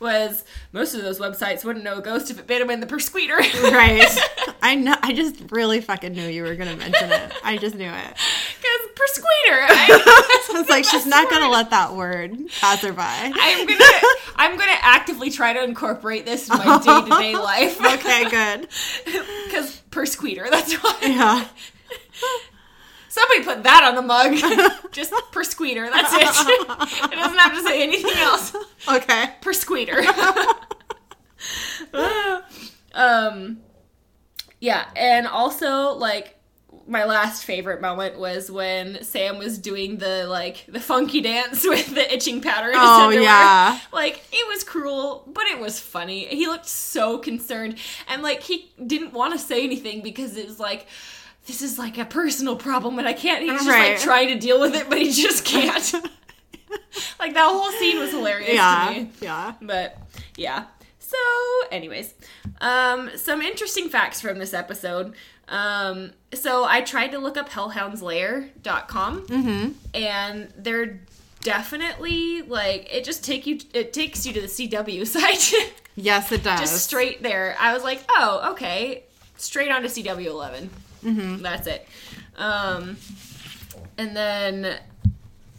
[0.00, 2.86] was most of those websites wouldn't know a ghost if it bit him in the
[2.86, 3.38] persqueeter.
[3.70, 4.18] Right.
[4.62, 4.94] I know.
[5.02, 7.32] I just really fucking knew you were gonna mention it.
[7.44, 8.16] I just knew it.
[8.56, 9.26] Because persqueeter.
[9.68, 13.32] I, I was like, she's not gonna let that word pass her by.
[13.34, 13.84] I'm gonna
[14.36, 17.80] I'm gonna actively try to incorporate this in my day to day life.
[17.80, 18.68] Okay, good.
[19.46, 20.98] Because persqueeter, that's why.
[21.02, 21.46] Yeah.
[23.12, 24.36] Somebody put that on the mug.
[24.92, 26.20] Just persqueeter, that's it.
[27.12, 28.54] it doesn't have to say anything else.
[28.88, 29.34] Okay.
[29.40, 30.00] Persqueeter.
[32.94, 33.58] um
[34.60, 36.36] yeah, and also like
[36.86, 41.94] my last favorite moment was when Sam was doing the like the funky dance with
[41.94, 43.22] the itching powder Oh, underwear.
[43.22, 43.80] yeah.
[43.92, 46.26] Like it was cruel, but it was funny.
[46.26, 50.60] He looked so concerned and like he didn't want to say anything because it was
[50.60, 50.86] like
[51.50, 53.92] this is like a personal problem and I can't he's just Right.
[53.92, 55.92] like trying to deal with it but he just can't.
[57.18, 58.90] like that whole scene was hilarious to Yeah.
[58.92, 59.10] me.
[59.20, 59.54] Yeah.
[59.60, 59.96] But
[60.36, 60.64] yeah.
[60.98, 61.16] So,
[61.72, 62.14] anyways,
[62.60, 65.14] um, some interesting facts from this episode.
[65.48, 69.68] Um, so I tried to look up hellhoundslair.com Mm-hmm.
[69.94, 71.00] and they're
[71.40, 75.52] definitely like it just take you it takes you to the CW site.
[75.96, 76.60] Yes, it does.
[76.60, 77.56] just straight there.
[77.58, 79.04] I was like, "Oh, okay.
[79.36, 80.70] Straight on to CW 11."
[81.04, 81.42] Mm-hmm.
[81.42, 81.86] That's it.
[82.36, 82.96] Um,
[83.98, 84.78] and then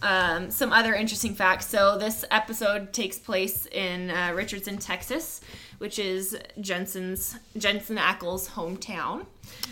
[0.01, 1.67] um, some other interesting facts.
[1.67, 5.41] So this episode takes place in uh, Richardson, Texas,
[5.77, 9.25] which is Jensen's Jensen Ackles' hometown.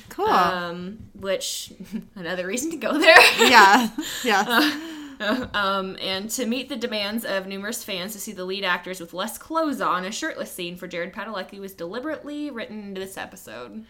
[0.09, 0.27] Cool.
[0.27, 1.73] Um, which
[2.15, 3.17] another reason to go there.
[3.47, 3.89] yeah.
[4.23, 5.47] Yeah.
[5.53, 9.13] um, and to meet the demands of numerous fans to see the lead actors with
[9.13, 13.85] less clothes on, a shirtless scene for Jared Padalecki was deliberately written into this episode.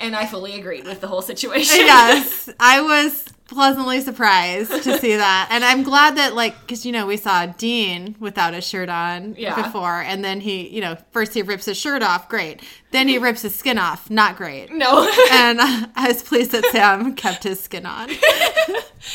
[0.00, 1.76] And I fully agreed with the whole situation.
[1.78, 6.90] yes, I was pleasantly surprised to see that, and I'm glad that like because you
[6.90, 9.54] know we saw Dean without a shirt on Yeah.
[9.62, 13.18] before, and then he you know first he rips his shirt off, great, then he
[13.18, 14.72] rips his skin off, not great.
[14.72, 15.02] no.
[15.30, 15.60] And
[15.96, 18.10] I was pleased that Sam kept his skin on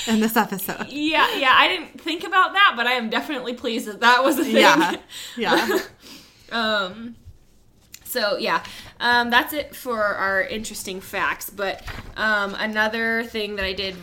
[0.08, 0.88] in this episode.
[0.88, 4.40] yeah, yeah, I didn't think about that, but I am definitely pleased that that was
[4.40, 4.56] a thing.
[4.56, 4.96] Yeah,
[5.36, 5.80] yeah.
[6.52, 7.16] Um,
[8.06, 8.64] so yeah,
[9.00, 11.50] um, that's it for our interesting facts.
[11.50, 11.84] But
[12.18, 13.95] um, another thing that I did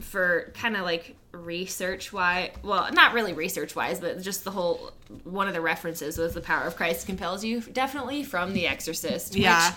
[0.00, 4.92] for kind of like research wise, well, not really research wise, but just the whole
[5.24, 9.34] one of the references was the power of Christ compels you, definitely from The Exorcist.
[9.34, 9.68] Yeah.
[9.68, 9.76] Which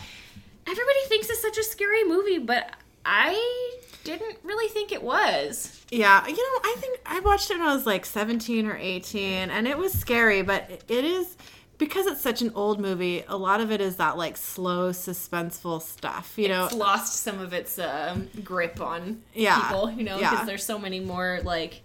[0.67, 2.71] everybody thinks is such a scary movie, but
[3.05, 5.85] I didn't really think it was.
[5.89, 9.49] Yeah, you know, I think I watched it when I was like 17 or 18,
[9.49, 11.35] and it was scary, but it is
[11.77, 13.23] because it's such an old movie.
[13.27, 16.33] A lot of it is that like slow, suspenseful stuff.
[16.37, 20.39] You know, It's lost some of its um, grip on Yeah, people, you know, because
[20.39, 20.45] yeah.
[20.45, 21.81] there's so many more like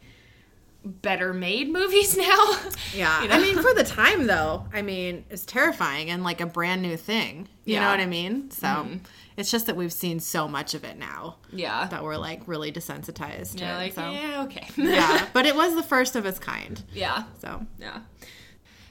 [0.84, 2.58] better made movies now.
[2.94, 3.22] yeah.
[3.22, 3.34] you know?
[3.36, 6.96] I mean, for the time though, I mean, it's terrifying and like a brand new
[6.96, 7.48] thing.
[7.64, 8.50] You know what I mean?
[8.50, 8.88] So
[9.36, 11.86] it's just that we've seen so much of it now yeah.
[11.86, 13.78] that we're like really desensitized to Yeah, it.
[13.78, 14.10] like, so.
[14.10, 14.66] yeah, okay.
[14.76, 16.82] yeah, but it was the first of its kind.
[16.92, 17.22] yeah.
[17.40, 18.00] So Yeah.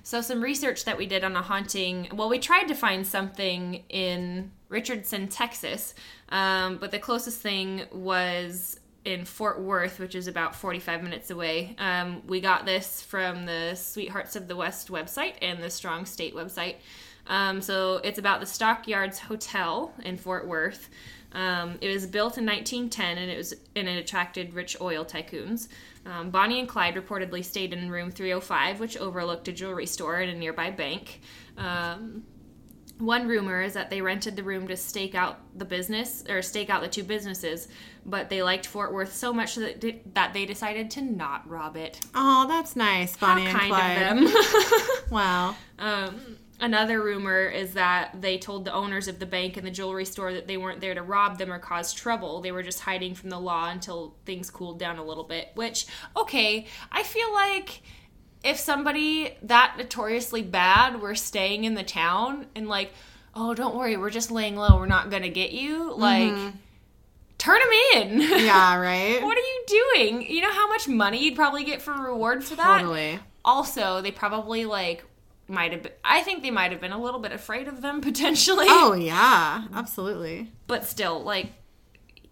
[0.03, 2.09] So some research that we did on a haunting.
[2.13, 5.93] Well, we tried to find something in Richardson, Texas,
[6.29, 11.75] um, but the closest thing was in Fort Worth, which is about 45 minutes away.
[11.77, 16.35] Um, we got this from the Sweethearts of the West website and the Strange State
[16.35, 16.75] website.
[17.27, 20.89] Um, so it's about the Stockyards Hotel in Fort Worth.
[21.33, 25.69] Um, it was built in 1910 and it was and it attracted rich oil tycoons.
[26.05, 30.31] Um, Bonnie and Clyde reportedly stayed in room 305, which overlooked a jewelry store and
[30.31, 31.21] a nearby bank.
[31.57, 32.23] Um,
[32.97, 36.69] one rumor is that they rented the room to stake out the business or stake
[36.69, 37.67] out the two businesses,
[38.05, 41.99] but they liked Fort Worth so much that that they decided to not rob it.
[42.13, 44.01] Oh, that's nice, Bonnie How and kind Clyde.
[44.01, 44.43] of them.
[45.11, 45.55] Wow.
[45.77, 50.05] Um, another rumor is that they told the owners of the bank and the jewelry
[50.05, 52.39] store that they weren't there to rob them or cause trouble.
[52.39, 55.49] They were just hiding from the law until things cooled down a little bit.
[55.55, 57.81] Which, okay, I feel like
[58.43, 62.93] if somebody that notoriously bad were staying in the town and like,
[63.35, 66.01] oh, don't worry, we're just laying low, we're not gonna get you, mm-hmm.
[66.01, 66.53] like.
[67.37, 68.21] Turn them in.
[68.45, 69.19] Yeah, right?
[69.19, 69.63] what are you
[69.95, 70.29] doing?
[70.29, 72.81] You know how much money you'd probably get for reward for that?
[72.81, 73.17] Totally.
[73.43, 75.03] also they probably like
[75.51, 78.01] might have been i think they might have been a little bit afraid of them
[78.09, 79.65] potentially Oh, yeah.
[79.73, 80.51] Absolutely.
[80.67, 81.47] but still like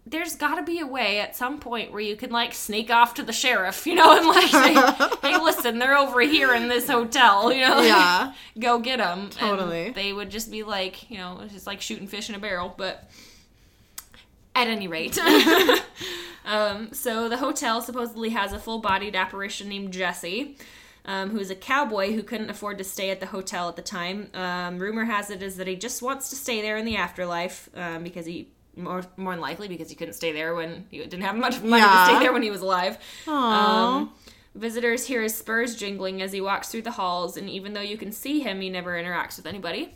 [0.08, 3.14] there's got to be a way at some point where you can like sneak off
[3.14, 4.74] to the sheriff you know and like say
[5.22, 8.34] hey listen they're over here in this hotel you know Yeah.
[8.60, 9.92] go get them Totally.
[9.92, 12.74] they would just be like you know it's just like shooting fish in a barrel
[12.76, 13.08] but
[14.56, 15.18] at any rate
[16.46, 20.58] um, so the hotel supposedly has a full-bodied apparition named jesse
[21.06, 24.30] um, who's a cowboy who couldn't afford to stay at the hotel at the time
[24.34, 27.70] um, rumor has it is that he just wants to stay there in the afterlife
[27.76, 31.22] um, because he more, more than likely because he couldn't stay there when he didn't
[31.22, 32.98] have much money to stay there when he was alive
[33.28, 34.14] um,
[34.56, 37.98] visitors hear his spurs jingling as he walks through the halls, and even though you
[37.98, 39.94] can see him, he never interacts with anybody.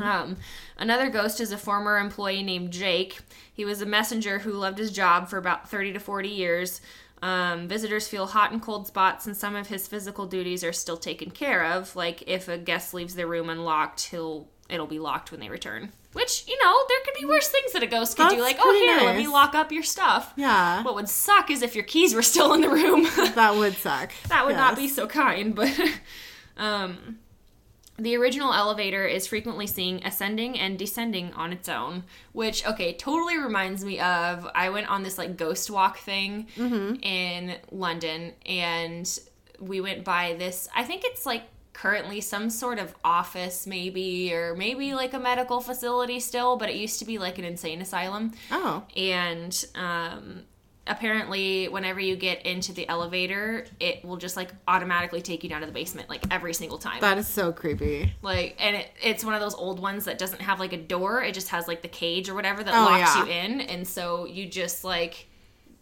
[0.00, 0.36] Um,
[0.78, 3.18] another ghost is a former employee named Jake.
[3.52, 6.80] He was a messenger who loved his job for about 30 to 40 years.
[7.22, 10.96] Um, visitors feel hot and cold spots, and some of his physical duties are still
[10.96, 11.94] taken care of.
[11.96, 15.92] Like if a guest leaves their room unlocked, he'll it'll be locked when they return.
[16.12, 18.40] Which you know there could be worse things that a ghost could do.
[18.40, 20.32] Like oh here, let me lock up your stuff.
[20.36, 20.82] Yeah.
[20.82, 23.02] What would suck is if your keys were still in the room.
[23.34, 24.12] that would suck.
[24.28, 25.78] that would not be so kind, but
[26.56, 27.18] um
[27.98, 33.38] the original elevator is frequently seen ascending and descending on its own, which okay, totally
[33.38, 39.18] reminds me of I went on this like ghost walk thing in London and
[39.60, 41.42] we went by this I think it's like
[41.72, 46.76] currently some sort of office maybe or maybe like a medical facility still, but it
[46.76, 48.84] used to be like an insane asylum Oh.
[48.96, 50.42] and um,
[50.88, 55.60] apparently whenever you get into the elevator it will just like automatically take you down
[55.60, 58.12] to the basement like every single time That is so creepy.
[58.22, 61.22] like and it, it's one of those old ones that doesn't have like a door
[61.22, 63.24] it just has like the cage or whatever that Oh, locks yeah.
[63.24, 65.26] you in and so you just like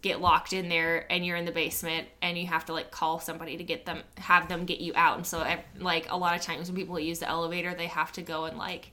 [0.03, 3.19] get locked in there and you're in the basement and you have to like call
[3.19, 5.43] somebody to get them have them get you out and so
[5.79, 8.57] like a lot of times when people use the elevator they have to go and
[8.57, 8.91] like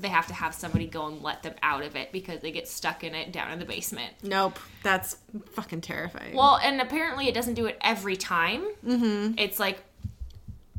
[0.00, 2.66] they have to have somebody go and let them out of it because they get
[2.68, 4.58] stuck in it down in the basement Nope.
[4.82, 5.16] That's
[5.52, 6.34] fucking terrifying.
[6.34, 8.64] well, and apparently it doesn't do it every time.
[8.86, 9.34] Mm-hmm.
[9.38, 9.82] It's like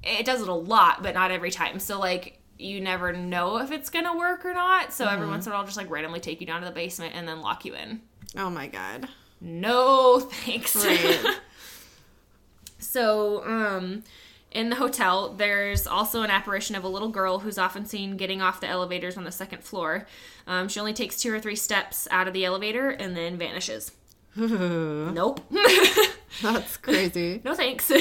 [0.04, 1.80] it does it a lot, but not every time.
[1.80, 4.94] So like you never know if it's gonna work or not.
[4.94, 6.74] So every once in a while, I'll just like randomly take you down to the
[6.74, 8.02] basement and then lock you in.
[8.38, 9.08] oh my god.
[9.40, 10.76] No thanks.
[10.76, 11.38] Right.
[12.84, 14.04] So, um,
[14.52, 18.42] in the hotel, there's also an apparition of a little girl who's often seen getting
[18.42, 20.06] off the elevators on the second floor.
[20.46, 23.92] Um, she only takes two or three steps out of the elevator and then vanishes.
[24.36, 25.42] Nope.
[26.42, 27.42] That's crazy.
[27.46, 27.92] no thanks.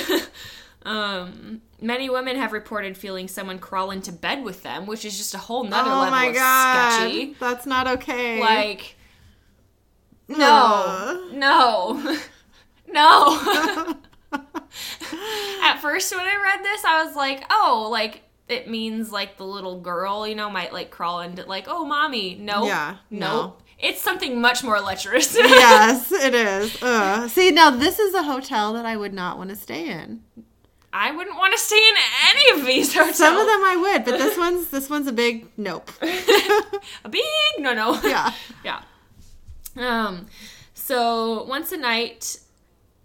[0.85, 5.35] um, many women have reported feeling someone crawl into bed with them, which is just
[5.35, 6.93] a whole nother oh level my of god.
[7.01, 7.37] sketchy.
[7.41, 8.41] That's not okay.
[8.41, 8.95] Like,
[10.29, 12.17] no, no,
[12.89, 13.95] no.
[15.63, 19.45] At first, when I read this, I was like, oh, like it means like the
[19.45, 22.35] little girl, you know, might like crawl into like, oh, mommy.
[22.35, 23.19] No, Yeah, no.
[23.19, 23.57] no.
[23.79, 25.35] It's something much more lecherous.
[25.39, 26.77] yes, it is.
[26.83, 27.31] Ugh.
[27.31, 30.23] See, now this is a hotel that I would not want to stay in.
[30.93, 31.95] I wouldn't want to stay in
[32.31, 33.17] any of these hotels.
[33.17, 35.91] Some of them I would, but this one's this one's a big nope.
[37.05, 37.25] a big
[37.59, 37.99] no, no.
[38.03, 38.33] Yeah.
[38.65, 38.83] yeah.
[39.77, 40.27] Um,
[40.75, 42.41] so once a night,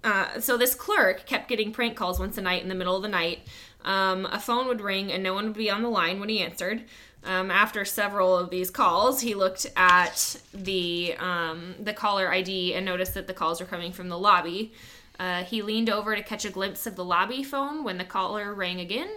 [0.06, 3.02] uh, so this clerk kept getting prank calls once a night in the middle of
[3.02, 3.40] the night.
[3.84, 6.40] Um, a phone would ring and no one would be on the line when he
[6.40, 6.84] answered.
[7.24, 12.86] Um, after several of these calls, he looked at the um, the caller ID and
[12.86, 14.74] noticed that the calls were coming from the lobby.
[15.20, 18.54] Uh, he leaned over to catch a glimpse of the lobby phone when the caller
[18.54, 19.10] rang again,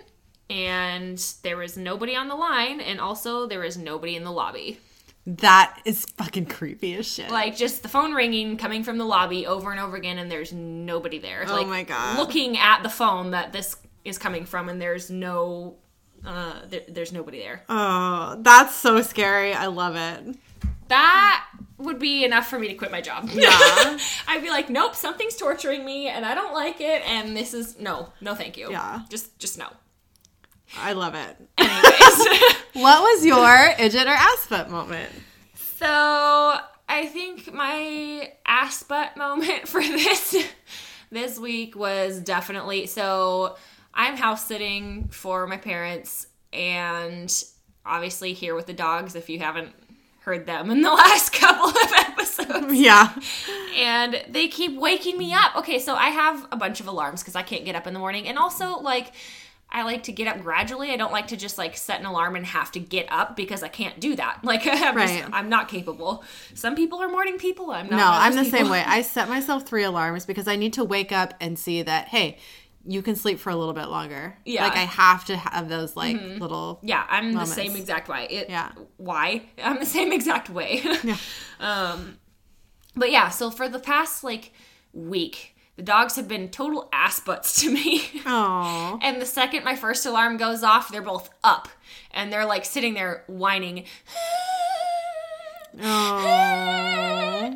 [0.48, 4.80] and there was nobody on the line, and also there was nobody in the lobby.
[5.28, 7.30] That is fucking creepy as shit.
[7.30, 10.54] Like just the phone ringing coming from the lobby over and over again, and there's
[10.54, 11.44] nobody there.
[11.46, 12.18] Oh like, my God.
[12.18, 13.76] Looking at the phone that this
[14.06, 15.76] is coming from, and there's no,
[16.24, 17.62] uh, there, there's nobody there.
[17.68, 19.52] oh, that's so scary.
[19.52, 20.34] I love it.
[20.88, 23.28] That would be enough for me to quit my job.
[23.30, 23.50] Yeah.
[24.28, 27.78] I'd be like, nope, something's torturing me, and I don't like it, and this is
[27.78, 28.70] no, no, thank you.
[28.70, 29.02] Yeah.
[29.10, 29.68] just, just no.
[30.76, 31.36] I love it.
[31.58, 32.54] Anyways.
[32.74, 35.10] What was your idjit or ass butt moment?
[35.54, 36.56] So
[36.88, 40.36] I think my ass butt moment for this
[41.10, 43.56] this week was definitely so
[43.92, 47.32] I'm house sitting for my parents and
[47.84, 49.74] obviously here with the dogs if you haven't
[50.20, 52.74] heard them in the last couple of episodes.
[52.78, 53.12] Yeah.
[53.76, 55.56] And they keep waking me up.
[55.56, 57.98] Okay, so I have a bunch of alarms because I can't get up in the
[57.98, 58.28] morning.
[58.28, 59.12] And also, like,
[59.70, 60.90] I like to get up gradually.
[60.92, 63.62] I don't like to just like set an alarm and have to get up because
[63.62, 64.40] I can't do that.
[64.44, 65.20] Like I'm, Right.
[65.20, 66.24] just, I'm not capable.
[66.54, 67.70] Some people are morning people.
[67.70, 67.96] I'm not.
[67.98, 68.82] No, I'm the those same way.
[68.86, 72.38] I set myself three alarms because I need to wake up and see that, hey,
[72.86, 74.38] you can sleep for a little bit longer.
[74.46, 74.62] Yeah.
[74.64, 77.50] Like I have to have those like little Yeah, I'm Moments.
[77.54, 78.26] the same exact way.
[78.30, 78.72] It, Yeah.
[78.96, 79.42] Why?
[79.62, 80.80] I'm the same exact way.
[81.04, 81.16] Yeah.
[81.60, 82.16] um,
[82.96, 84.52] but yeah, so for the past like
[84.94, 88.02] week, the dogs have been total ass butts to me.
[88.30, 88.98] Oh.
[89.00, 91.68] And the second my first alarm goes off, they're both up
[92.10, 93.84] and they're like sitting there whining.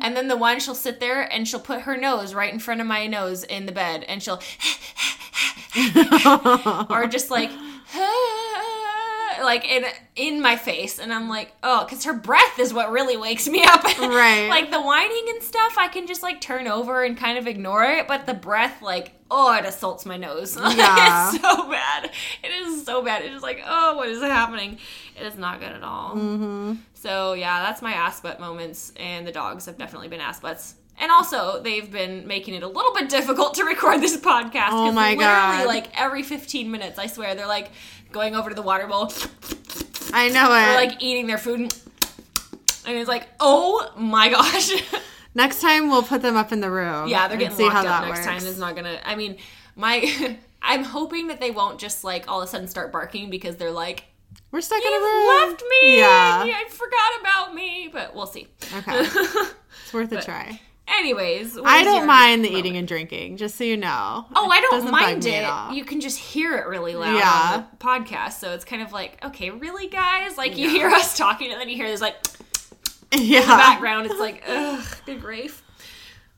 [0.01, 2.81] And then the one she'll sit there and she'll put her nose right in front
[2.81, 4.41] of my nose in the bed and she'll
[6.89, 7.51] or just like
[9.41, 13.17] like in in my face and I'm like, "Oh, cuz her breath is what really
[13.17, 14.47] wakes me up." Right.
[14.49, 17.83] like the whining and stuff, I can just like turn over and kind of ignore
[17.83, 20.55] it, but the breath like Oh, it assaults my nose.
[20.61, 21.31] Yeah.
[21.31, 22.11] it's so bad.
[22.43, 23.23] It is so bad.
[23.23, 24.77] It's just like, oh, what is happening?
[25.19, 26.11] It is not good at all.
[26.15, 26.73] Mm-hmm.
[26.93, 30.75] So yeah, that's my ass butt moments, and the dogs have definitely been ass butts.
[30.99, 34.69] And also, they've been making it a little bit difficult to record this podcast.
[34.69, 35.65] Oh my literally, God.
[35.65, 37.71] Like every 15 minutes, I swear, they're like
[38.13, 39.11] going over to the water bowl,
[40.13, 40.69] I know it.
[40.69, 41.81] or like eating their food, and,
[42.87, 44.71] and it's like, oh my gosh.
[45.35, 47.07] Next time we'll put them up in the room.
[47.09, 48.27] yeah, they're getting see locked how up next works.
[48.27, 48.47] time.
[48.47, 48.99] It's not gonna.
[49.03, 49.37] I mean,
[49.75, 50.37] my.
[50.65, 53.69] I'm hoping that they won't just like all of a sudden start barking because they're
[53.71, 54.05] like,
[54.51, 55.27] We're stuck in a room.
[55.49, 55.97] left me.
[55.99, 56.45] Yeah.
[56.45, 57.89] I forgot about me.
[57.91, 58.47] But we'll see.
[58.77, 59.05] Okay.
[59.83, 60.61] It's worth a try.
[60.99, 62.65] Anyways, I don't mind the moment?
[62.65, 64.25] eating and drinking, just so you know.
[64.35, 65.47] Oh, I don't mind it.
[65.73, 67.51] You can just hear it really loud Yeah.
[67.55, 70.37] on the podcast, so it's kind of like, okay, really, guys?
[70.37, 72.15] Like you hear us talking, and then you hear this like
[73.15, 73.37] yeah.
[73.41, 74.05] in the background.
[74.07, 75.63] It's like, ugh, good grief.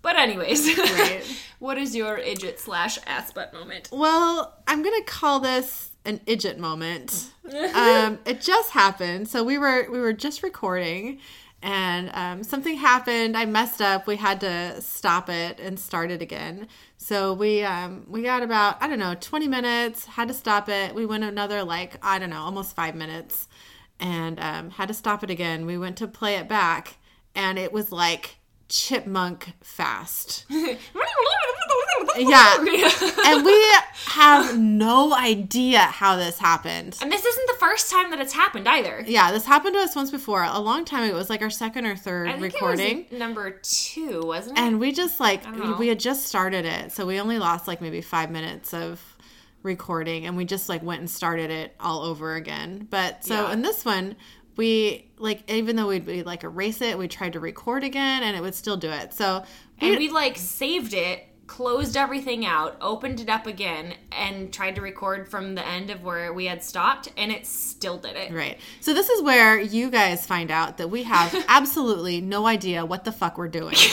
[0.01, 1.23] But anyways, Right.
[1.59, 3.89] what is your idjit slash ass butt moment?
[3.91, 7.31] Well, I'm gonna call this an idjit moment.
[7.73, 9.27] um, it just happened.
[9.27, 11.19] So we were we were just recording,
[11.65, 13.35] and um, something happened.
[13.35, 14.05] I messed up.
[14.05, 16.67] We had to stop it and start it again.
[16.97, 20.05] So we um, we got about I don't know 20 minutes.
[20.05, 20.93] Had to stop it.
[20.93, 23.47] We went another like I don't know almost five minutes,
[23.99, 25.65] and um, had to stop it again.
[25.65, 26.97] We went to play it back,
[27.33, 28.35] and it was like
[28.69, 30.45] chipmunk fast.
[32.17, 32.57] Yeah.
[33.25, 33.75] and we
[34.07, 36.97] have no idea how this happened.
[37.01, 39.03] And this isn't first time that it's happened either.
[39.07, 41.15] Yeah, this happened to us once before, a long time ago.
[41.15, 42.99] It was like our second or third I think recording.
[43.05, 44.61] it was number two, wasn't it?
[44.61, 45.43] and we just like
[45.79, 49.01] we had just started it, so we only lost like maybe five minutes of
[49.63, 52.87] recording, and we just like went and started it all over again.
[52.89, 53.53] But so Yeah.
[53.53, 54.15] in this one,
[54.57, 58.37] we like even though we'd, we like erase it, we tried to record again, and
[58.37, 59.13] it would still do it.
[59.13, 59.43] So
[59.79, 64.81] and we like saved it, closed everything out, opened it up again, and tried to
[64.81, 68.31] record from the end of where we had stopped, and it still did it.
[68.31, 68.57] Right.
[68.81, 73.03] So this is where you guys find out that we have absolutely no idea what
[73.03, 73.75] the fuck we're doing.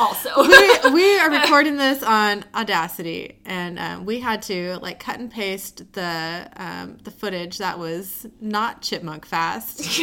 [0.00, 5.18] Also, we, we are recording this on Audacity, and um, we had to like cut
[5.18, 10.00] and paste the um, the footage that was not chipmunk fast,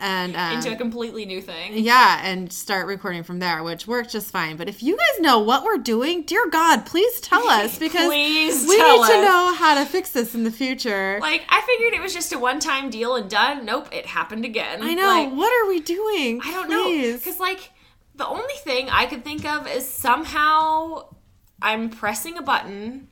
[0.00, 1.76] and um, into a completely new thing.
[1.76, 4.56] yeah, and start recording from there, which worked just fine.
[4.56, 8.66] But if you guys know what we're doing, dear God, please tell us because Please
[8.66, 11.18] we need to know how to fix this in the future.
[11.20, 13.64] Like I figured it was just a one-time deal and done.
[13.64, 14.82] Nope, it happened again.
[14.82, 15.06] I know.
[15.06, 16.40] Like, what are we doing?
[16.44, 17.70] I don't know because like
[18.14, 21.06] the only thing I could think of is somehow
[21.60, 23.08] I'm pressing a button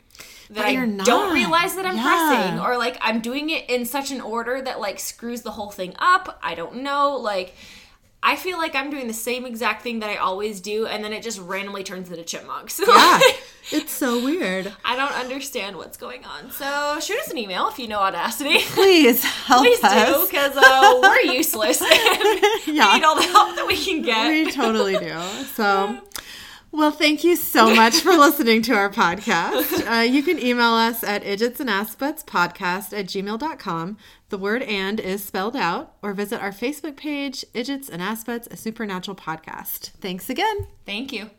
[0.50, 1.32] that I you're don't not.
[1.32, 2.02] realize that I'm Yeah.
[2.02, 5.70] pressing, or like I'm doing it in such an order that like screws the whole
[5.70, 6.38] thing up.
[6.42, 7.16] I don't know.
[7.16, 7.54] Like
[8.22, 11.12] I feel like I'm doing the same exact thing that I always do, and then
[11.12, 12.80] it just randomly turns into chipmunks.
[13.70, 14.72] Yeah, it's so weird.
[14.84, 16.50] I don't understand what's going on.
[16.50, 18.58] So shoot us an email if you know Audacity.
[18.60, 20.26] Please help Please do, us.
[20.28, 21.80] because uh, we're useless.
[21.80, 22.92] Yeah.
[22.94, 24.28] We need all the help that we can get.
[24.28, 25.16] We totally do.
[25.54, 25.98] So,
[26.72, 29.86] well, thank you so much for listening to our podcast.
[29.90, 33.96] Uh, you can email us at idjitsandassbuttspodcast at gmail.com.
[34.28, 38.46] The word and is spelled out, or visit our Facebook page, Idjits and Ass Butts,
[38.50, 39.90] a supernatural podcast.
[40.00, 40.68] Thanks again.
[40.86, 41.30] Thank you.